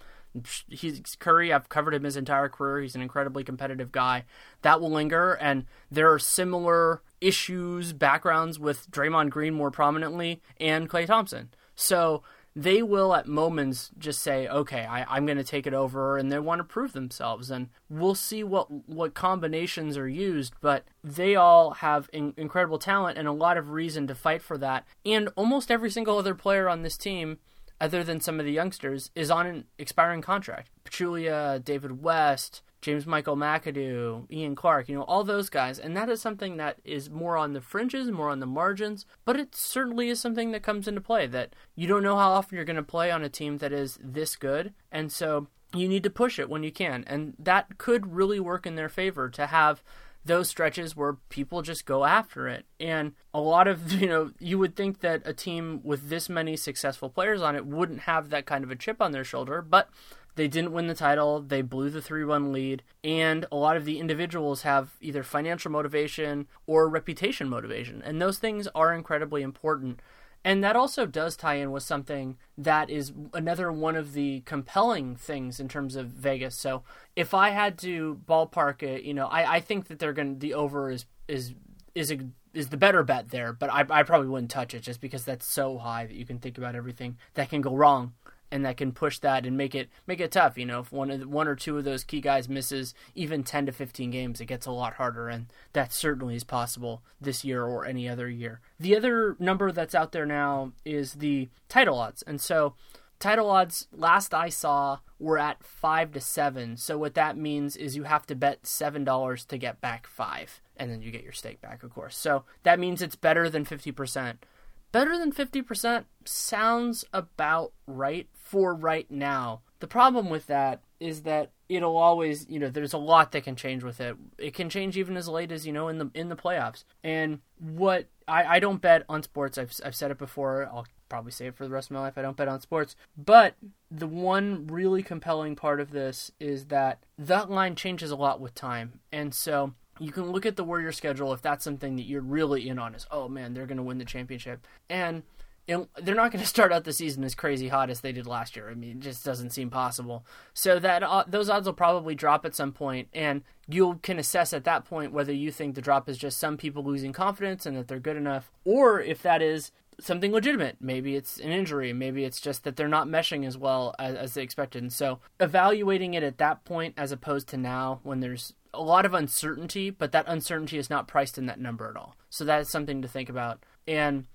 he's 0.67 1.15
Curry. 1.19 1.53
I've 1.53 1.69
covered 1.69 1.93
him 1.93 2.03
his 2.03 2.17
entire 2.17 2.49
career. 2.49 2.81
He's 2.81 2.95
an 2.95 3.01
incredibly 3.01 3.43
competitive 3.43 3.91
guy. 3.91 4.25
That 4.61 4.81
will 4.81 4.91
linger, 4.91 5.33
and 5.33 5.65
there 5.89 6.11
are 6.11 6.19
similar 6.19 7.01
issues, 7.21 7.93
backgrounds 7.93 8.59
with 8.59 8.89
Draymond 8.91 9.29
Green 9.29 9.53
more 9.53 9.71
prominently 9.71 10.41
and 10.59 10.89
Klay 10.89 11.05
Thompson. 11.05 11.49
So 11.75 12.23
they 12.55 12.81
will 12.81 13.13
at 13.13 13.27
moments 13.27 13.91
just 13.97 14.21
say, 14.21 14.47
"Okay, 14.47 14.85
I, 14.85 15.17
am 15.17 15.25
going 15.25 15.37
to 15.37 15.43
take 15.43 15.67
it 15.67 15.73
over," 15.73 16.17
and 16.17 16.31
they 16.31 16.39
want 16.39 16.59
to 16.59 16.63
prove 16.63 16.93
themselves. 16.93 17.51
And 17.51 17.69
we'll 17.89 18.15
see 18.15 18.43
what 18.43 18.71
what 18.87 19.13
combinations 19.13 19.97
are 19.97 20.07
used, 20.07 20.53
but 20.61 20.85
they 21.03 21.35
all 21.35 21.71
have 21.71 22.09
in, 22.13 22.33
incredible 22.37 22.79
talent 22.79 23.17
and 23.17 23.27
a 23.27 23.33
lot 23.33 23.57
of 23.57 23.71
reason 23.71 24.07
to 24.07 24.15
fight 24.15 24.41
for 24.41 24.57
that. 24.59 24.85
And 25.05 25.29
almost 25.35 25.69
every 25.69 25.89
single 25.89 26.17
other 26.17 26.35
player 26.35 26.69
on 26.69 26.81
this 26.81 26.97
team, 26.97 27.39
other 27.81 28.03
than 28.03 28.21
some 28.21 28.39
of 28.39 28.45
the 28.45 28.53
youngsters, 28.53 29.11
is 29.15 29.29
on 29.29 29.45
an 29.45 29.65
expiring 29.77 30.21
contract. 30.21 30.69
Pachulia, 30.85 31.63
David 31.63 32.01
West, 32.01 32.61
James 32.85 33.07
Michael 33.07 33.35
McAdoo, 33.35 34.31
Ian 34.31 34.53
Clark, 34.53 34.87
you 34.87 34.95
know, 34.95 35.01
all 35.05 35.23
those 35.23 35.49
guys. 35.49 35.79
And 35.79 35.97
that 35.97 36.07
is 36.07 36.21
something 36.21 36.57
that 36.57 36.77
is 36.83 37.09
more 37.09 37.35
on 37.35 37.53
the 37.53 37.59
fringes, 37.59 38.11
more 38.11 38.29
on 38.29 38.39
the 38.39 38.45
margins, 38.45 39.07
but 39.25 39.39
it 39.39 39.55
certainly 39.55 40.09
is 40.09 40.19
something 40.21 40.51
that 40.51 40.61
comes 40.61 40.87
into 40.87 41.01
play 41.01 41.25
that 41.25 41.55
you 41.75 41.87
don't 41.87 42.03
know 42.03 42.15
how 42.15 42.29
often 42.29 42.55
you're 42.55 42.63
going 42.63 42.75
to 42.75 42.83
play 42.83 43.09
on 43.09 43.23
a 43.23 43.29
team 43.29 43.57
that 43.57 43.73
is 43.73 43.97
this 44.03 44.35
good. 44.35 44.71
And 44.91 45.11
so 45.11 45.47
you 45.73 45.87
need 45.87 46.03
to 46.03 46.11
push 46.11 46.37
it 46.37 46.47
when 46.47 46.61
you 46.61 46.71
can. 46.71 47.03
And 47.07 47.33
that 47.39 47.79
could 47.79 48.13
really 48.13 48.39
work 48.39 48.67
in 48.67 48.75
their 48.75 48.87
favor 48.87 49.29
to 49.29 49.47
have 49.47 49.81
those 50.23 50.47
stretches 50.47 50.95
where 50.95 51.13
people 51.29 51.63
just 51.63 51.87
go 51.87 52.05
after 52.05 52.47
it. 52.47 52.67
And 52.79 53.13
a 53.33 53.39
lot 53.39 53.67
of, 53.67 53.91
you 53.99 54.05
know, 54.05 54.29
you 54.37 54.59
would 54.59 54.75
think 54.75 54.99
that 54.99 55.23
a 55.25 55.33
team 55.33 55.81
with 55.83 56.09
this 56.09 56.29
many 56.29 56.55
successful 56.55 57.09
players 57.09 57.41
on 57.41 57.55
it 57.55 57.65
wouldn't 57.65 58.01
have 58.01 58.29
that 58.29 58.45
kind 58.45 58.63
of 58.63 58.69
a 58.69 58.75
chip 58.75 59.01
on 59.01 59.11
their 59.11 59.23
shoulder, 59.23 59.63
but 59.63 59.89
they 60.35 60.47
didn't 60.47 60.73
win 60.73 60.87
the 60.87 60.95
title. 60.95 61.41
They 61.41 61.61
blew 61.61 61.89
the 61.89 62.01
3 62.01 62.25
1 62.25 62.51
lead. 62.51 62.83
And 63.03 63.45
a 63.51 63.55
lot 63.55 63.77
of 63.77 63.85
the 63.85 63.99
individuals 63.99 64.61
have 64.61 64.91
either 65.01 65.23
financial 65.23 65.71
motivation 65.71 66.47
or 66.67 66.87
reputation 66.89 67.49
motivation. 67.49 68.01
And 68.03 68.21
those 68.21 68.37
things 68.37 68.67
are 68.75 68.93
incredibly 68.93 69.41
important. 69.41 70.01
And 70.43 70.63
that 70.63 70.75
also 70.75 71.07
does 71.07 71.35
tie 71.35 71.55
in 71.55 71.71
with 71.71 71.81
something 71.81 72.37
that 72.55 72.89
is 72.89 73.13
another 73.33 73.71
one 73.71 73.95
of 73.95 74.13
the 74.13 74.41
compelling 74.41 75.15
things 75.15 75.59
in 75.59 75.67
terms 75.67 75.95
of 75.95 76.07
Vegas. 76.09 76.55
So 76.55 76.83
if 77.15 77.33
I 77.33 77.49
had 77.49 77.79
to 77.79 78.21
ballpark 78.27 78.83
it, 78.83 79.03
you 79.03 79.15
know, 79.15 79.25
I, 79.25 79.55
I 79.55 79.59
think 79.59 79.87
that 79.87 79.97
they're 79.97 80.13
going 80.13 80.35
to, 80.35 80.39
the 80.39 80.53
over 80.53 80.91
is, 80.91 81.07
is, 81.27 81.55
is 81.95 82.11
a, 82.11 82.19
is 82.53 82.69
the 82.69 82.77
better 82.77 83.01
bet 83.01 83.29
there, 83.29 83.53
but 83.53 83.73
I, 83.73 83.85
I 83.89 84.03
probably 84.03 84.27
wouldn't 84.27 84.51
touch 84.51 84.75
it 84.75 84.81
just 84.81 85.01
because 85.01 85.25
that's 85.25 85.47
so 85.47 85.79
high 85.79 86.05
that 86.05 86.15
you 86.15 86.25
can 86.25 86.37
think 86.37 86.59
about 86.59 86.75
everything 86.75 87.17
that 87.33 87.49
can 87.49 87.61
go 87.61 87.75
wrong 87.75 88.13
and 88.55 88.63
that 88.63 88.77
can 88.77 88.93
push 88.93 89.19
that 89.19 89.45
and 89.45 89.57
make 89.57 89.75
it 89.75 89.89
make 90.07 90.21
it 90.21 90.31
tough. 90.31 90.57
You 90.57 90.65
know, 90.65 90.79
if 90.79 90.91
one 90.91 91.11
of 91.11 91.27
one 91.27 91.49
or 91.49 91.55
two 91.55 91.77
of 91.77 91.83
those 91.83 92.05
key 92.05 92.21
guys 92.21 92.47
misses 92.47 92.93
even 93.13 93.43
ten 93.43 93.65
to 93.65 93.73
fifteen 93.73 94.11
games, 94.11 94.39
it 94.39 94.45
gets 94.45 94.65
a 94.65 94.71
lot 94.71 94.93
harder, 94.93 95.27
and 95.27 95.47
that 95.73 95.91
certainly 95.91 96.37
is 96.37 96.45
possible 96.45 97.03
this 97.19 97.43
year 97.43 97.65
or 97.65 97.85
any 97.85 98.07
other 98.07 98.29
year. 98.29 98.61
The 98.79 98.95
other 98.95 99.35
number 99.39 99.73
that's 99.73 99.93
out 99.93 100.13
there 100.13 100.25
now 100.25 100.71
is 100.85 101.15
the 101.15 101.49
title 101.67 101.99
odds, 101.99 102.23
and 102.23 102.39
so 102.39 102.75
title 103.19 103.49
odds 103.49 103.87
last 103.91 104.33
I 104.33 104.47
saw 104.47 104.99
were 105.19 105.37
at 105.37 105.61
five 105.61 106.13
to 106.13 106.21
seven. 106.21 106.77
So 106.77 106.97
what 106.97 107.15
that 107.15 107.37
means 107.37 107.75
is 107.75 107.97
you 107.97 108.03
have 108.03 108.25
to 108.27 108.35
bet 108.35 108.65
seven 108.65 109.03
dollars 109.03 109.43
to 109.45 109.57
get 109.57 109.81
back 109.81 110.07
five, 110.07 110.61
and 110.77 110.89
then 110.89 111.01
you 111.01 111.11
get 111.11 111.23
your 111.23 111.33
stake 111.33 111.59
back, 111.59 111.83
of 111.83 111.93
course. 111.93 112.15
So 112.15 112.45
that 112.63 112.79
means 112.79 113.01
it's 113.01 113.17
better 113.17 113.49
than 113.49 113.65
fifty 113.65 113.91
percent. 113.91 114.45
Better 114.91 115.17
than 115.17 115.31
50% 115.31 116.05
sounds 116.23 117.05
about 117.11 117.73
right 117.85 118.27
for 118.33 118.73
right 118.73 119.09
now. 119.09 119.61
The 119.79 119.87
problem 119.87 120.29
with 120.29 120.47
that 120.47 120.81
is 120.99 121.23
that 121.23 121.51
it'll 121.67 121.97
always, 121.97 122.47
you 122.49 122.59
know, 122.59 122.69
there's 122.69 122.93
a 122.93 122.97
lot 122.97 123.31
that 123.31 123.43
can 123.43 123.55
change 123.55 123.83
with 123.83 123.99
it. 123.99 124.15
It 124.37 124.53
can 124.53 124.69
change 124.69 124.97
even 124.97 125.17
as 125.17 125.27
late 125.27 125.51
as, 125.51 125.67
you 125.67 125.73
know, 125.73 125.87
in 125.89 125.97
the 125.97 126.09
in 126.13 126.29
the 126.29 126.35
playoffs. 126.35 126.83
And 127.03 127.39
what 127.59 128.07
I, 128.27 128.55
I 128.55 128.59
don't 128.59 128.81
bet 128.81 129.03
on 129.09 129.23
sports. 129.23 129.57
I've 129.57 129.73
I've 129.83 129.95
said 129.95 130.11
it 130.11 130.17
before. 130.17 130.69
I'll 130.71 130.87
probably 131.09 131.31
say 131.31 131.47
it 131.47 131.55
for 131.55 131.65
the 131.65 131.69
rest 131.69 131.89
of 131.89 131.95
my 131.95 132.01
life. 132.01 132.17
I 132.17 132.21
don't 132.21 132.37
bet 132.37 132.47
on 132.47 132.61
sports. 132.61 132.95
But 133.17 133.55
the 133.91 134.07
one 134.07 134.67
really 134.67 135.03
compelling 135.03 135.55
part 135.55 135.79
of 135.79 135.91
this 135.91 136.31
is 136.39 136.65
that 136.65 137.03
that 137.17 137.49
line 137.49 137.75
changes 137.75 138.11
a 138.11 138.15
lot 138.15 138.39
with 138.39 138.55
time. 138.55 138.99
And 139.11 139.33
so 139.33 139.73
you 139.99 140.11
can 140.11 140.31
look 140.31 140.45
at 140.45 140.55
the 140.55 140.63
Warrior 140.63 140.91
schedule 140.91 141.33
if 141.33 141.41
that's 141.41 141.63
something 141.63 141.95
that 141.95 142.03
you're 142.03 142.21
really 142.21 142.67
in 142.67 142.79
on 142.79 142.95
is 142.95 143.05
oh 143.11 143.27
man 143.27 143.53
they're 143.53 143.65
going 143.65 143.77
to 143.77 143.83
win 143.83 143.97
the 143.97 144.05
championship 144.05 144.65
and 144.89 145.23
they're 145.67 146.15
not 146.15 146.31
going 146.31 146.39
to 146.41 146.45
start 146.45 146.71
out 146.71 146.83
the 146.83 146.93
season 146.93 147.23
as 147.23 147.35
crazy 147.35 147.67
hot 147.69 147.89
as 147.89 148.01
they 148.01 148.11
did 148.11 148.27
last 148.27 148.55
year. 148.55 148.69
I 148.69 148.75
mean, 148.75 148.97
it 148.97 148.99
just 148.99 149.25
doesn't 149.25 149.49
seem 149.51 149.69
possible. 149.69 150.25
So 150.53 150.79
that 150.79 151.03
uh, 151.03 151.23
those 151.27 151.49
odds 151.49 151.65
will 151.65 151.73
probably 151.73 152.15
drop 152.15 152.45
at 152.45 152.55
some 152.55 152.71
point, 152.71 153.07
and 153.13 153.43
you 153.67 153.99
can 154.03 154.19
assess 154.19 154.53
at 154.53 154.63
that 154.65 154.85
point 154.85 155.11
whether 155.11 155.33
you 155.33 155.51
think 155.51 155.75
the 155.75 155.81
drop 155.81 156.07
is 156.07 156.17
just 156.17 156.37
some 156.37 156.57
people 156.57 156.83
losing 156.83 157.13
confidence 157.13 157.65
and 157.65 157.75
that 157.77 157.87
they're 157.87 157.99
good 157.99 158.17
enough, 158.17 158.51
or 158.63 159.01
if 159.01 159.21
that 159.23 159.41
is 159.41 159.71
something 159.99 160.31
legitimate. 160.31 160.75
Maybe 160.79 161.15
it's 161.15 161.39
an 161.39 161.51
injury. 161.51 161.93
Maybe 161.93 162.25
it's 162.25 162.41
just 162.41 162.65
that 162.65 162.75
they're 162.75 162.87
not 162.87 163.07
meshing 163.07 163.45
as 163.45 163.57
well 163.57 163.95
as, 163.97 164.15
as 164.15 164.33
they 164.33 164.43
expected. 164.43 164.83
And 164.83 164.91
so 164.91 165.19
evaluating 165.39 166.13
it 166.15 166.21
at 166.23 166.37
that 166.39 166.65
point 166.65 166.95
as 166.97 167.13
opposed 167.13 167.47
to 167.49 167.57
now 167.57 168.01
when 168.03 168.19
there's 168.19 168.53
a 168.75 168.81
lot 168.81 169.05
of 169.05 169.13
uncertainty, 169.13 169.89
but 169.89 170.11
that 170.11 170.25
uncertainty 170.27 170.77
is 170.77 170.89
not 170.89 171.07
priced 171.07 171.37
in 171.37 171.45
that 171.47 171.59
number 171.59 171.89
at 171.89 171.95
all. 171.95 172.15
So 172.29 172.45
that 172.45 172.61
is 172.61 172.69
something 172.69 173.01
to 173.01 173.07
think 173.07 173.29
about. 173.29 173.63
And 173.87 174.25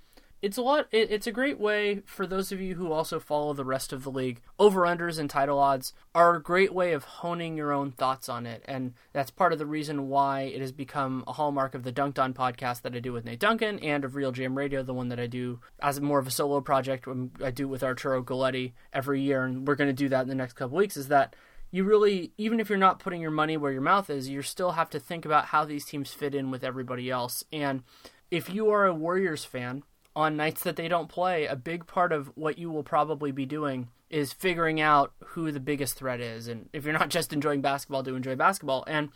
it's 0.43 0.57
a 0.57 0.63
lot. 0.63 0.87
It, 0.91 1.11
it's 1.11 1.27
a 1.27 1.33
great 1.33 1.61
way 1.61 2.03
for 2.07 2.27
those 2.27 2.51
of 2.51 2.61
you 2.61 2.75
who 2.75 2.93
also 2.93 3.21
follow 3.21 3.53
the 3.53 3.65
rest 3.65 3.93
of 3.93 4.05
the 4.05 4.11
league. 4.11 4.41
Over 4.59 4.83
unders 4.83 5.19
and 5.19 5.29
title 5.29 5.59
odds 5.59 5.93
are 6.15 6.37
a 6.37 6.43
great 6.43 6.73
way 6.73 6.93
of 6.93 7.05
honing 7.05 7.57
your 7.57 7.73
own 7.73 7.93
thoughts 7.93 8.29
on 8.29 8.47
it, 8.47 8.65
and 8.67 8.95
that's 9.13 9.31
part 9.31 9.53
of 9.53 9.59
the 9.59 9.67
reason 9.67 10.09
why 10.09 10.43
it 10.43 10.61
has 10.61 10.73
become 10.73 11.25
a 11.27 11.33
hallmark 11.33 11.75
of 11.75 11.83
the 11.83 11.93
Dunked 11.93 12.19
On 12.19 12.33
podcast 12.33 12.83
that 12.83 12.95
I 12.95 13.01
do 13.01 13.13
with 13.13 13.25
Nate 13.25 13.39
Duncan 13.39 13.79
and 13.81 14.05
of 14.05 14.13
RealGM 14.13 14.57
Radio, 14.57 14.83
the 14.83 14.95
one 14.95 15.09
that 15.09 15.21
I 15.21 15.27
do 15.27 15.61
as 15.83 16.01
more 16.01 16.19
of 16.19 16.27
a 16.27 16.31
solo 16.31 16.61
project. 16.61 17.07
When 17.07 17.33
I 17.45 17.51
do 17.51 17.69
with 17.69 17.83
Arturo 17.83 18.23
Galletti 18.23 18.73
every 18.93 19.21
year, 19.21 19.45
and 19.45 19.69
we're 19.69 19.77
going 19.77 19.91
to 19.91 19.95
do 19.95 20.09
that 20.09 20.23
in 20.23 20.29
the 20.29 20.35
next 20.35 20.55
couple 20.55 20.79
weeks. 20.79 20.97
Is 20.97 21.09
that 21.09 21.37
you 21.71 21.85
really, 21.85 22.33
even 22.37 22.61
if 22.61 22.69
you're 22.69 22.79
not 22.79 22.99
putting 22.99 23.21
your 23.21 23.31
money 23.31 23.57
where 23.57 23.73
your 23.73 23.81
mouth 23.81 24.11
is, 24.11 24.29
you 24.29 24.43
still 24.43 24.73
have 24.73 24.91
to 24.91 25.01
think 25.01 25.25
about 25.25 25.47
how 25.47 25.65
these 25.65 25.85
teams 25.85 26.13
fit 26.13 26.35
in 26.35 26.51
with 26.51 26.65
everybody 26.65 27.11
else. 27.11 27.45
And 27.53 27.83
if 28.31 28.53
you 28.53 28.71
are 28.71 28.87
a 28.87 28.95
Warriors 28.95 29.45
fan, 29.45 29.83
on 30.17 30.37
nights 30.37 30.63
that 30.65 30.77
they 30.77 30.89
don't 30.89 31.09
play, 31.09 31.47
a 31.47 31.57
big 31.57 31.87
part 31.87 32.13
of 32.13 32.33
what 32.35 32.59
you 32.59 32.71
will 32.71 32.83
probably 32.83 33.31
be 33.31 33.47
doing 33.47 33.89
is 34.09 34.33
figuring 34.33 34.81
out 34.81 35.13
who 35.25 35.53
the 35.53 35.61
biggest 35.61 35.95
threat 35.95 36.21
is. 36.21 36.49
And 36.49 36.69
if 36.73 36.85
you're 36.85 36.93
not 36.93 37.11
just 37.11 37.33
enjoying 37.33 37.61
basketball, 37.61 38.03
to 38.03 38.17
enjoy 38.17 38.35
basketball. 38.35 38.85
And 38.87 39.11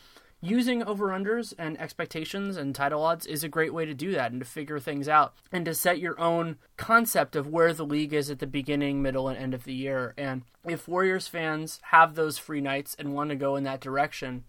using 0.45 0.83
over 0.83 1.09
unders 1.09 1.55
and 1.59 1.81
expectations 1.81 2.57
and 2.57 2.75
title 2.75 3.03
odds 3.03 3.27
is 3.27 3.43
a 3.43 3.49
great 3.49 3.73
way 3.73 3.85
to 3.85 3.95
do 3.95 4.13
that 4.13 4.31
and 4.31 4.41
to 4.41 4.47
figure 4.47 4.79
things 4.79 5.09
out 5.09 5.35
and 5.51 5.65
to 5.65 5.75
set 5.75 5.99
your 5.99 6.19
own 6.21 6.57
concept 6.77 7.35
of 7.35 7.47
where 7.47 7.73
the 7.73 7.85
league 7.85 8.13
is 8.13 8.31
at 8.31 8.39
the 8.39 8.47
beginning, 8.47 9.01
middle, 9.01 9.29
and 9.29 9.39
end 9.39 9.55
of 9.55 9.65
the 9.65 9.75
year. 9.75 10.15
And 10.17 10.43
if 10.65 10.87
Warriors 10.89 11.29
fans 11.29 11.81
have 11.91 12.15
those 12.15 12.39
free 12.39 12.61
nights 12.61 12.95
and 12.99 13.15
want 13.15 13.31
to 13.31 13.37
go 13.37 13.57
in 13.57 13.65
that 13.65 13.81
direction, 13.81 14.45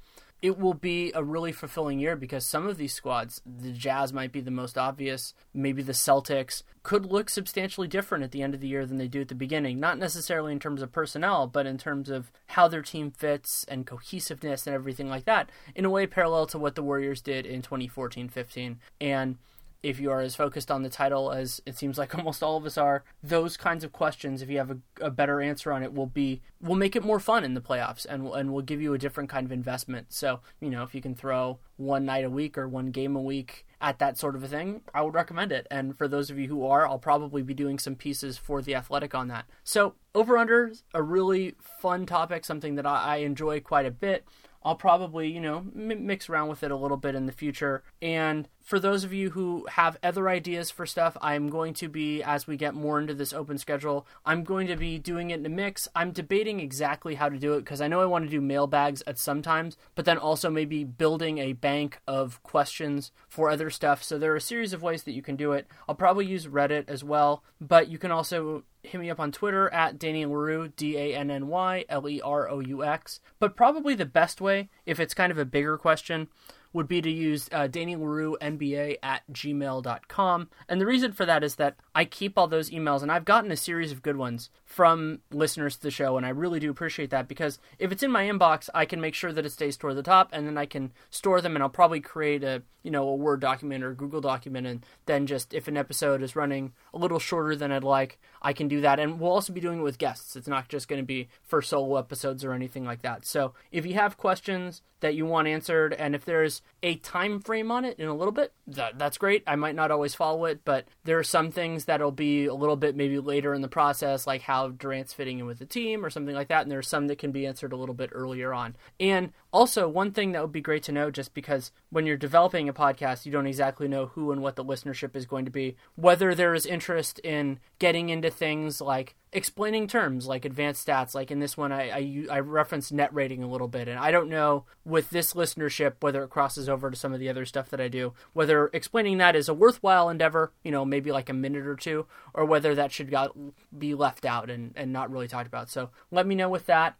it 0.46 0.60
will 0.60 0.76
be 0.76 1.12
a 1.16 1.24
really 1.24 1.52
fulfilling 1.52 1.98
year 1.98 2.16
because 2.16 2.46
some 2.46 2.68
of 2.68 2.78
these 2.78 2.94
squads, 2.94 3.42
the 3.46 3.72
Jazz 3.72 4.14
might 4.14 4.32
be 4.32 4.42
the 4.42 4.52
most 4.52 4.78
obvious, 4.78 5.34
maybe 5.56 5.82
the 5.82 5.92
Celtics, 5.92 6.62
could 6.84 7.04
look 7.04 7.32
substantially 7.32 7.88
different 7.88 8.24
at 8.24 8.30
the 8.30 8.44
end 8.44 8.54
of 8.54 8.62
the 8.62 8.68
year 8.68 8.86
than 8.86 9.00
they 9.00 9.08
do 9.08 9.22
at 9.22 9.28
the 9.28 9.34
beginning. 9.34 9.80
Not 9.80 9.98
necessarily 9.98 10.52
in 10.52 10.60
terms 10.60 10.84
of 10.84 10.92
personnel, 10.92 11.48
but 11.48 11.66
in 11.66 11.80
terms 11.80 12.12
of 12.12 12.32
how 12.46 12.68
their 12.68 12.84
team 12.84 13.10
fits 13.10 13.66
and 13.68 13.88
cohesiveness 13.88 14.68
and 14.68 14.76
everything 14.76 15.10
like 15.10 15.26
that, 15.26 15.50
in 15.74 15.84
a 15.84 15.90
way 15.90 16.06
parallel 16.06 16.46
to 16.46 16.60
what 16.60 16.76
the 16.76 16.84
Warriors 16.84 17.24
did 17.24 17.48
in 17.48 17.64
2014 17.64 18.30
15. 18.30 18.80
And 19.02 19.38
if 19.84 20.00
you 20.00 20.12
are 20.12 20.22
as 20.22 20.36
focused 20.36 20.72
on 20.72 20.84
the 20.84 20.90
title 20.90 21.32
as 21.32 21.62
it 21.66 21.78
seems 21.78 21.98
like 21.98 22.16
almost 22.18 22.42
all 22.42 22.58
of 22.58 22.66
us 22.66 22.78
are, 22.78 23.04
those 23.22 23.58
kinds 23.58 23.84
of 23.84 23.92
questions, 23.92 24.42
if 24.42 24.50
you 24.50 24.58
have 24.58 24.72
a, 24.72 24.78
a, 25.02 25.10
better 25.10 25.42
answer 25.42 25.72
on 25.72 25.84
it, 25.84 25.94
will 25.94 26.06
be 26.08 26.42
will 26.62 26.76
make 26.76 26.96
it 26.96 27.04
more 27.04 27.20
fun 27.20 27.44
in 27.44 27.54
the 27.54 27.62
playoffs 27.62 28.06
and 28.06 28.28
and 28.30 28.54
will 28.54 28.62
give 28.62 28.82
you 28.82 28.94
a 28.94 28.98
different 28.98 29.30
kind 29.30 29.46
of 29.46 29.52
investment. 29.52 30.12
So 30.12 30.40
you 30.60 30.70
know, 30.70 30.84
if 30.84 30.96
you 30.96 31.02
can 31.02 31.16
throw 31.16 31.60
one 31.78 32.06
night 32.06 32.26
a 32.26 32.30
week 32.30 32.58
or 32.58 32.68
one 32.68 32.88
game 32.88 33.16
a 33.16 33.22
week 33.22 33.66
at 33.82 34.00
that 34.00 34.18
sort 34.18 34.36
of 34.36 34.44
a 34.44 34.48
thing, 34.48 34.82
I 34.94 35.02
would 35.02 35.14
recommend 35.14 35.52
it. 35.52 35.68
And 35.70 35.98
for 35.98 36.08
those 36.08 36.30
of 36.30 36.40
you 36.40 36.48
who 36.48 36.66
are, 36.66 36.88
I'll 36.88 37.00
probably 37.00 37.42
be 37.42 37.54
doing 37.54 37.78
some 37.78 37.96
pieces 37.96 38.38
for 38.38 38.62
the 38.62 38.76
Athletic 38.76 39.14
on 39.14 39.28
that. 39.28 39.46
So 39.64 39.96
over 40.14 40.38
under 40.38 40.72
a 40.94 41.04
really 41.04 41.56
fun 41.60 42.06
topic, 42.06 42.46
something 42.46 42.76
that 42.76 42.86
I, 42.86 43.04
I 43.04 43.16
enjoy 43.18 43.60
quite 43.60 43.86
a 43.86 43.92
bit. 43.92 44.26
I'll 44.64 44.76
probably, 44.76 45.32
you 45.32 45.40
know, 45.40 45.64
mix 45.76 46.28
around 46.28 46.48
with 46.48 46.64
it 46.64 46.72
a 46.72 46.76
little 46.76 46.98
bit 46.98 47.14
in 47.14 47.28
the 47.28 47.32
future. 47.32 47.84
And 48.02 48.48
for 48.66 48.80
those 48.80 49.04
of 49.04 49.14
you 49.14 49.30
who 49.30 49.68
have 49.70 49.96
other 50.02 50.28
ideas 50.28 50.72
for 50.72 50.88
stuff, 50.88 51.16
I'm 51.22 51.50
going 51.50 51.76
to 51.76 51.88
be, 51.88 52.24
as 52.24 52.48
we 52.48 52.58
get 52.58 52.74
more 52.74 53.00
into 53.00 53.14
this 53.14 53.32
open 53.32 53.60
schedule, 53.60 54.08
I'm 54.26 54.44
going 54.44 54.66
to 54.68 54.76
be 54.76 54.98
doing 54.98 55.30
it 55.30 55.40
in 55.40 55.46
a 55.46 55.50
mix. 55.50 55.88
I'm 55.96 56.12
debating 56.12 56.60
exactly 56.60 57.14
how 57.14 57.30
to 57.30 57.38
do 57.38 57.54
it 57.54 57.60
because 57.60 57.80
I 57.80 57.88
know 57.88 58.02
I 58.02 58.06
want 58.06 58.26
to 58.26 58.32
do 58.32 58.42
mailbags 58.42 59.04
at 59.06 59.20
some 59.20 59.44
times, 59.44 59.78
but 59.94 60.06
then 60.06 60.18
also 60.18 60.50
maybe 60.50 60.84
building 60.84 61.38
a 61.38 61.54
bank 61.54 62.00
of 62.08 62.42
questions 62.42 63.12
for 63.30 63.52
other 63.52 63.70
stuff. 63.70 64.04
So 64.04 64.18
there 64.18 64.34
are 64.34 64.38
a 64.38 64.42
series 64.42 64.74
of 64.74 64.82
ways 64.82 65.04
that 65.04 65.14
you 65.14 65.22
can 65.22 65.36
do 65.36 65.52
it. 65.52 65.68
I'll 65.88 65.94
probably 65.94 66.26
use 66.26 66.48
Reddit 66.48 66.90
as 66.90 67.04
well, 67.04 67.44
but 67.62 67.88
you 67.88 68.00
can 68.00 68.10
also 68.10 68.64
hit 68.82 69.00
me 69.00 69.12
up 69.12 69.20
on 69.20 69.32
Twitter 69.32 69.72
at 69.72 70.00
Danny 70.00 70.26
Leroux, 70.26 70.70
D 70.70 70.98
A 70.98 71.16
N 71.16 71.30
N 71.30 71.48
Y 71.48 71.86
L 71.88 72.10
E 72.10 72.20
R 72.20 72.50
O 72.50 72.60
U 72.60 72.84
X. 72.84 73.20
But 73.40 73.56
probably 73.56 73.94
the 73.94 74.06
best 74.06 74.42
way, 74.42 74.70
if 74.88 75.00
it's 75.00 75.14
kind 75.14 75.32
of 75.32 75.38
a 75.38 75.46
bigger 75.46 75.78
question, 75.78 76.30
would 76.76 76.88
be 76.90 77.02
to 77.02 77.10
use 77.10 77.48
uh, 77.54 77.68
Danny 77.68 77.96
Leroux 77.96 78.38
NBA 78.42 78.98
at 79.02 79.24
gmail.com. 79.32 80.50
And 80.68 80.82
the 80.82 80.86
reason 80.86 81.14
for 81.14 81.26
that 81.26 81.42
is 81.42 81.56
that 81.56 81.78
I 81.96 82.04
keep 82.04 82.38
all 82.38 82.48
those 82.48 82.70
emails, 82.70 83.02
and 83.02 83.10
I've 83.10 83.24
gotten 83.24 83.50
a 83.50 83.56
series 83.56 83.94
of 83.94 84.04
good 84.04 84.18
ones 84.18 84.50
from 84.66 85.22
listeners 85.32 85.78
to 85.78 85.84
the 85.84 85.90
show, 85.90 86.18
and 86.18 86.26
I 86.26 86.30
really 86.30 86.60
do 86.60 86.70
appreciate 86.70 87.12
that 87.12 87.30
because 87.30 87.60
if 87.80 87.94
it's 87.94 88.04
in 88.04 88.12
my 88.12 88.26
inbox, 88.26 88.70
I 88.74 88.84
can 88.84 89.00
make 89.00 89.16
sure 89.16 89.32
that 89.32 89.46
it 89.46 89.52
stays 89.52 89.78
toward 89.78 89.96
the 89.96 90.04
top, 90.04 90.30
and 90.34 90.46
then 90.46 90.58
I 90.58 90.66
can 90.66 90.92
store 91.10 91.40
them, 91.40 91.56
and 91.56 91.64
I'll 91.64 91.70
probably 91.70 92.02
create 92.02 92.44
a 92.44 92.62
you 92.84 92.92
know 92.92 93.08
a 93.08 93.16
Word 93.16 93.40
document 93.40 93.84
or 93.84 93.94
Google 93.94 94.22
document, 94.22 94.68
and 94.68 94.86
then 95.06 95.26
just 95.28 95.54
if 95.54 95.70
an 95.70 95.78
episode 95.78 96.22
is 96.22 96.36
running 96.36 96.74
a 96.94 96.98
little 96.98 97.20
shorter 97.20 97.56
than 97.56 97.72
I'd 97.72 97.86
like, 97.86 98.20
I 98.42 98.52
can 98.52 98.68
do 98.68 98.82
that. 98.82 99.00
And 99.00 99.20
we'll 99.20 99.32
also 99.32 99.54
be 99.54 99.62
doing 99.62 99.80
it 99.80 99.84
with 99.84 99.98
guests. 99.98 100.36
It's 100.36 100.48
not 100.48 100.68
just 100.68 100.88
going 100.88 101.02
to 101.02 101.06
be 101.06 101.30
for 101.42 101.62
solo 101.62 101.98
episodes 101.98 102.44
or 102.44 102.54
anything 102.54 102.86
like 102.86 103.02
that. 103.02 103.26
So 103.26 103.54
if 103.72 103.86
you 103.86 103.94
have 103.96 104.18
questions 104.18 104.82
that 105.06 105.14
you 105.14 105.24
want 105.24 105.48
answered, 105.48 105.94
and 105.94 106.16
if 106.16 106.26
there's 106.26 106.64
a 106.82 106.96
time 106.96 107.40
frame 107.40 107.70
on 107.70 107.86
it 107.86 108.00
in 108.00 108.08
a 108.08 108.16
little 108.16 108.32
bit, 108.32 108.54
that, 108.66 108.98
that's 108.98 109.20
great. 109.20 109.44
I 109.46 109.56
might 109.56 109.76
not 109.76 109.92
always 109.92 110.16
follow 110.16 110.46
it, 110.46 110.62
but 110.66 110.88
there 111.04 111.20
are 111.20 111.24
some 111.24 111.52
things 111.52 111.86
that'll 111.86 112.10
be 112.10 112.48
a 112.48 112.56
little 112.56 112.76
bit 112.76 112.96
maybe 112.96 113.20
later 113.20 113.54
in 113.54 113.62
the 113.62 113.68
process, 113.68 114.26
like 114.26 114.42
how 114.42 114.70
Durant's 114.70 115.14
fitting 115.14 115.38
in 115.38 115.46
with 115.46 115.60
the 115.60 115.66
team 115.68 116.04
or 116.04 116.10
something 116.10 116.34
like 116.34 116.48
that. 116.48 116.64
And 116.64 116.72
there's 116.72 116.88
some 116.88 117.06
that 117.06 117.20
can 117.20 117.32
be 117.32 117.46
answered 117.46 117.72
a 117.72 117.76
little 117.76 117.94
bit 117.94 118.10
earlier 118.14 118.52
on. 118.52 118.76
And 119.00 119.32
also, 119.54 119.88
one 119.88 120.12
thing 120.12 120.32
that 120.32 120.42
would 120.42 120.52
be 120.52 120.60
great 120.60 120.82
to 120.84 120.92
know, 120.92 121.12
just 121.12 121.36
because 121.36 121.72
when 121.92 122.08
you're 122.08 122.18
developing 122.18 122.68
a 122.68 122.74
podcast, 122.74 123.28
you 123.28 123.32
don't 123.32 123.46
exactly 123.46 123.88
know 123.88 124.08
who 124.08 124.32
and 124.32 124.42
what 124.42 124.56
the 124.56 124.66
listenership 124.66 125.16
is 125.16 125.28
going 125.28 125.46
to 125.46 125.52
be, 125.52 125.76
whether 125.96 126.34
there 126.34 126.56
is 126.56 126.66
interest 126.66 127.20
in 127.20 127.60
getting 127.78 128.10
into 128.10 128.32
things 128.32 128.82
like 128.82 129.16
explaining 129.34 129.88
terms 129.88 130.28
like 130.28 130.46
advanced 130.46 130.88
stats. 130.88 131.14
Like 131.14 131.32
in 131.32 131.40
this 131.40 131.58
one, 131.58 131.72
I, 131.72 131.90
I, 131.90 132.26
I 132.32 132.40
referenced 132.40 132.94
net 132.94 133.14
rating 133.14 133.44
a 133.44 133.48
little 133.48 133.68
bit, 133.68 133.88
and 133.88 134.00
I 134.00 134.12
don't 134.12 134.30
know 134.30 134.66
with 134.86 135.10
this 135.10 135.34
listenership, 135.34 135.96
whether 136.00 136.24
it 136.24 136.30
crosses 136.30 136.70
over 136.70 136.90
to 136.90 136.98
some 136.98 137.14
of 137.14 137.20
the 137.20 137.30
other 137.30 137.46
stuff 137.46 137.70
that 137.70 137.82
I 137.82 137.88
do, 137.88 138.14
whether 138.34 138.70
explaining 138.74 139.18
that 139.18 139.36
is 139.36 139.50
a 139.50 139.54
worthwhile 139.54 140.10
endeavor, 140.10 140.52
you 140.64 140.72
know, 140.72 140.86
maybe 140.86 141.12
like 141.12 141.30
a 141.30 141.34
minute 141.34 141.68
or 141.68 141.76
two, 141.76 142.06
or 142.34 142.46
whether 142.46 142.76
that 142.76 142.92
should 142.92 143.12
got, 143.12 143.36
be 143.78 143.94
left 143.94 144.26
out 144.26 144.50
and, 144.50 144.74
and 144.76 144.94
not 144.94 145.12
really 145.12 145.28
talked 145.28 145.48
about. 145.48 145.70
So 145.70 145.90
let 146.12 146.28
me 146.28 146.36
know 146.36 146.50
with 146.50 146.66
that. 146.68 146.96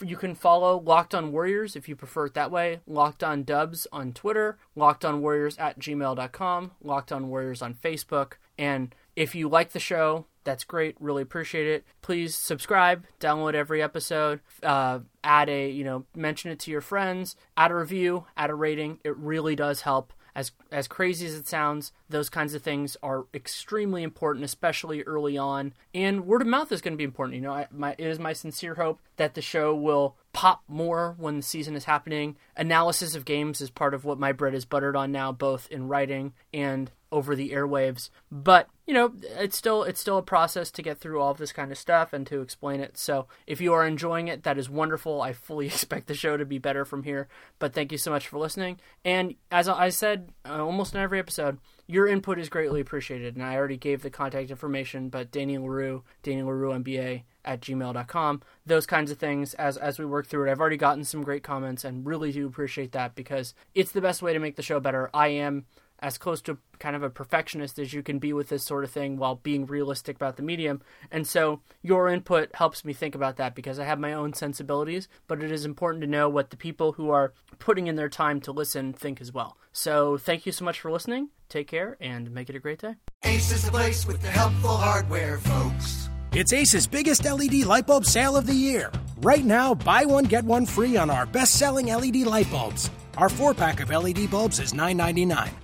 You 0.00 0.16
can 0.16 0.34
follow 0.34 0.80
Locked 0.80 1.14
On 1.14 1.30
Warriors 1.30 1.76
if 1.76 1.90
you 1.90 1.96
prefer 1.96 2.26
it 2.26 2.34
that 2.34 2.50
way. 2.50 2.80
Locked 2.86 3.22
On 3.22 3.42
Dubs 3.42 3.86
on 3.92 4.12
Twitter, 4.12 4.56
Locked 4.74 5.04
On 5.04 5.20
Warriors 5.20 5.58
at 5.58 5.78
gmail.com, 5.78 6.72
Locked 6.82 7.12
On 7.12 7.28
Warriors 7.28 7.60
on 7.60 7.74
Facebook. 7.74 8.34
And 8.56 8.94
if 9.16 9.34
you 9.34 9.48
like 9.48 9.72
the 9.72 9.80
show, 9.80 10.26
that's 10.44 10.64
great. 10.64 10.96
Really 11.00 11.22
appreciate 11.22 11.66
it. 11.66 11.84
Please 12.02 12.34
subscribe, 12.34 13.06
download 13.18 13.54
every 13.54 13.82
episode, 13.82 14.40
uh, 14.62 15.00
add 15.22 15.48
a, 15.48 15.70
you 15.70 15.84
know, 15.84 16.04
mention 16.14 16.50
it 16.50 16.58
to 16.60 16.70
your 16.70 16.82
friends, 16.82 17.36
add 17.56 17.70
a 17.70 17.74
review, 17.74 18.26
add 18.36 18.50
a 18.50 18.54
rating. 18.54 18.98
It 19.04 19.16
really 19.16 19.56
does 19.56 19.82
help. 19.82 20.12
As 20.36 20.50
as 20.72 20.88
crazy 20.88 21.26
as 21.26 21.34
it 21.36 21.46
sounds, 21.46 21.92
those 22.08 22.28
kinds 22.28 22.54
of 22.54 22.62
things 22.62 22.96
are 23.04 23.26
extremely 23.32 24.02
important, 24.02 24.44
especially 24.44 25.04
early 25.04 25.38
on. 25.38 25.72
And 25.94 26.26
word 26.26 26.42
of 26.42 26.48
mouth 26.48 26.72
is 26.72 26.80
going 26.80 26.92
to 26.92 26.98
be 26.98 27.04
important. 27.04 27.36
You 27.36 27.42
know, 27.42 27.52
I, 27.52 27.68
my, 27.70 27.92
it 27.92 28.04
is 28.04 28.18
my 28.18 28.32
sincere 28.32 28.74
hope 28.74 29.00
that 29.16 29.34
the 29.34 29.40
show 29.40 29.76
will 29.76 30.16
pop 30.32 30.64
more 30.66 31.14
when 31.18 31.36
the 31.36 31.42
season 31.42 31.76
is 31.76 31.84
happening. 31.84 32.36
Analysis 32.56 33.14
of 33.14 33.24
games 33.24 33.60
is 33.60 33.70
part 33.70 33.94
of 33.94 34.04
what 34.04 34.18
my 34.18 34.32
bread 34.32 34.54
is 34.54 34.64
buttered 34.64 34.96
on 34.96 35.12
now, 35.12 35.30
both 35.30 35.68
in 35.70 35.86
writing 35.86 36.32
and 36.52 36.90
over 37.12 37.36
the 37.36 37.50
airwaves. 37.50 38.10
But 38.32 38.68
you 38.86 38.92
know, 38.92 39.12
it's 39.38 39.56
still 39.56 39.82
it's 39.82 40.00
still 40.00 40.18
a 40.18 40.22
process 40.22 40.70
to 40.72 40.82
get 40.82 40.98
through 40.98 41.20
all 41.20 41.30
of 41.30 41.38
this 41.38 41.52
kind 41.52 41.72
of 41.72 41.78
stuff 41.78 42.12
and 42.12 42.26
to 42.26 42.42
explain 42.42 42.80
it. 42.80 42.98
So 42.98 43.26
if 43.46 43.60
you 43.60 43.72
are 43.72 43.86
enjoying 43.86 44.28
it, 44.28 44.42
that 44.42 44.58
is 44.58 44.68
wonderful. 44.68 45.22
I 45.22 45.32
fully 45.32 45.66
expect 45.74 46.06
the 46.06 46.14
show 46.14 46.36
to 46.36 46.44
be 46.44 46.58
better 46.58 46.84
from 46.84 47.02
here. 47.04 47.28
But 47.58 47.72
thank 47.72 47.92
you 47.92 47.98
so 47.98 48.10
much 48.10 48.28
for 48.28 48.38
listening. 48.38 48.78
And 49.04 49.36
as 49.50 49.68
I 49.68 49.88
said 49.88 50.30
uh, 50.44 50.64
almost 50.64 50.94
in 50.94 51.00
every 51.00 51.18
episode, 51.18 51.58
your 51.86 52.06
input 52.06 52.38
is 52.38 52.48
greatly 52.48 52.80
appreciated. 52.80 53.36
And 53.36 53.44
I 53.44 53.56
already 53.56 53.78
gave 53.78 54.02
the 54.02 54.10
contact 54.10 54.50
information, 54.50 55.08
but 55.08 55.30
Danny 55.30 55.56
Leroux, 55.56 56.02
Danny 56.22 56.42
Leroux 56.42 56.72
MBA 56.72 57.22
at 57.44 57.60
gmail.com 57.60 58.42
those 58.64 58.86
kinds 58.86 59.10
of 59.10 59.18
things 59.18 59.52
as 59.54 59.76
as 59.76 59.98
we 59.98 60.04
work 60.06 60.26
through 60.26 60.48
it 60.48 60.50
i've 60.50 60.60
already 60.60 60.78
gotten 60.78 61.04
some 61.04 61.22
great 61.22 61.42
comments 61.42 61.84
and 61.84 62.06
really 62.06 62.32
do 62.32 62.46
appreciate 62.46 62.92
that 62.92 63.14
because 63.14 63.52
it's 63.74 63.92
the 63.92 64.00
best 64.00 64.22
way 64.22 64.32
to 64.32 64.38
make 64.38 64.56
the 64.56 64.62
show 64.62 64.80
better 64.80 65.10
i 65.12 65.28
am 65.28 65.66
as 66.00 66.18
close 66.18 66.42
to 66.42 66.58
kind 66.78 66.96
of 66.96 67.02
a 67.02 67.10
perfectionist 67.10 67.78
as 67.78 67.92
you 67.92 68.02
can 68.02 68.18
be 68.18 68.32
with 68.32 68.48
this 68.48 68.64
sort 68.64 68.84
of 68.84 68.90
thing 68.90 69.16
while 69.16 69.36
being 69.36 69.64
realistic 69.66 70.16
about 70.16 70.36
the 70.36 70.42
medium. 70.42 70.82
And 71.10 71.26
so 71.26 71.60
your 71.82 72.08
input 72.08 72.54
helps 72.54 72.84
me 72.84 72.92
think 72.92 73.14
about 73.14 73.36
that 73.36 73.54
because 73.54 73.78
I 73.78 73.84
have 73.84 73.98
my 73.98 74.12
own 74.12 74.34
sensibilities, 74.34 75.08
but 75.26 75.42
it 75.42 75.50
is 75.50 75.64
important 75.64 76.02
to 76.02 76.06
know 76.06 76.28
what 76.28 76.50
the 76.50 76.56
people 76.56 76.92
who 76.92 77.10
are 77.10 77.32
putting 77.58 77.86
in 77.86 77.96
their 77.96 78.08
time 78.08 78.40
to 78.42 78.52
listen 78.52 78.92
think 78.92 79.20
as 79.20 79.32
well. 79.32 79.56
So 79.72 80.18
thank 80.18 80.46
you 80.46 80.52
so 80.52 80.64
much 80.64 80.80
for 80.80 80.90
listening. 80.90 81.30
Take 81.48 81.68
care 81.68 81.96
and 82.00 82.30
make 82.30 82.50
it 82.50 82.56
a 82.56 82.60
great 82.60 82.80
day. 82.80 82.94
Ace 83.22 83.52
is 83.52 83.64
the 83.64 83.70
place 83.70 84.06
with 84.06 84.20
the 84.20 84.28
helpful 84.28 84.76
hardware, 84.76 85.38
folks. 85.38 86.08
It's 86.32 86.52
Ace's 86.52 86.86
biggest 86.86 87.24
LED 87.24 87.64
light 87.64 87.86
bulb 87.86 88.04
sale 88.04 88.36
of 88.36 88.46
the 88.46 88.54
year. 88.54 88.90
Right 89.18 89.44
now, 89.44 89.74
buy 89.74 90.04
one, 90.04 90.24
get 90.24 90.44
one 90.44 90.66
free 90.66 90.96
on 90.96 91.08
our 91.08 91.26
best 91.26 91.54
selling 91.54 91.86
LED 91.86 92.16
light 92.26 92.50
bulbs. 92.50 92.90
Our 93.16 93.28
four 93.28 93.54
pack 93.54 93.80
of 93.80 93.90
LED 93.90 94.30
bulbs 94.30 94.58
is 94.58 94.72
$9.99 94.72 95.63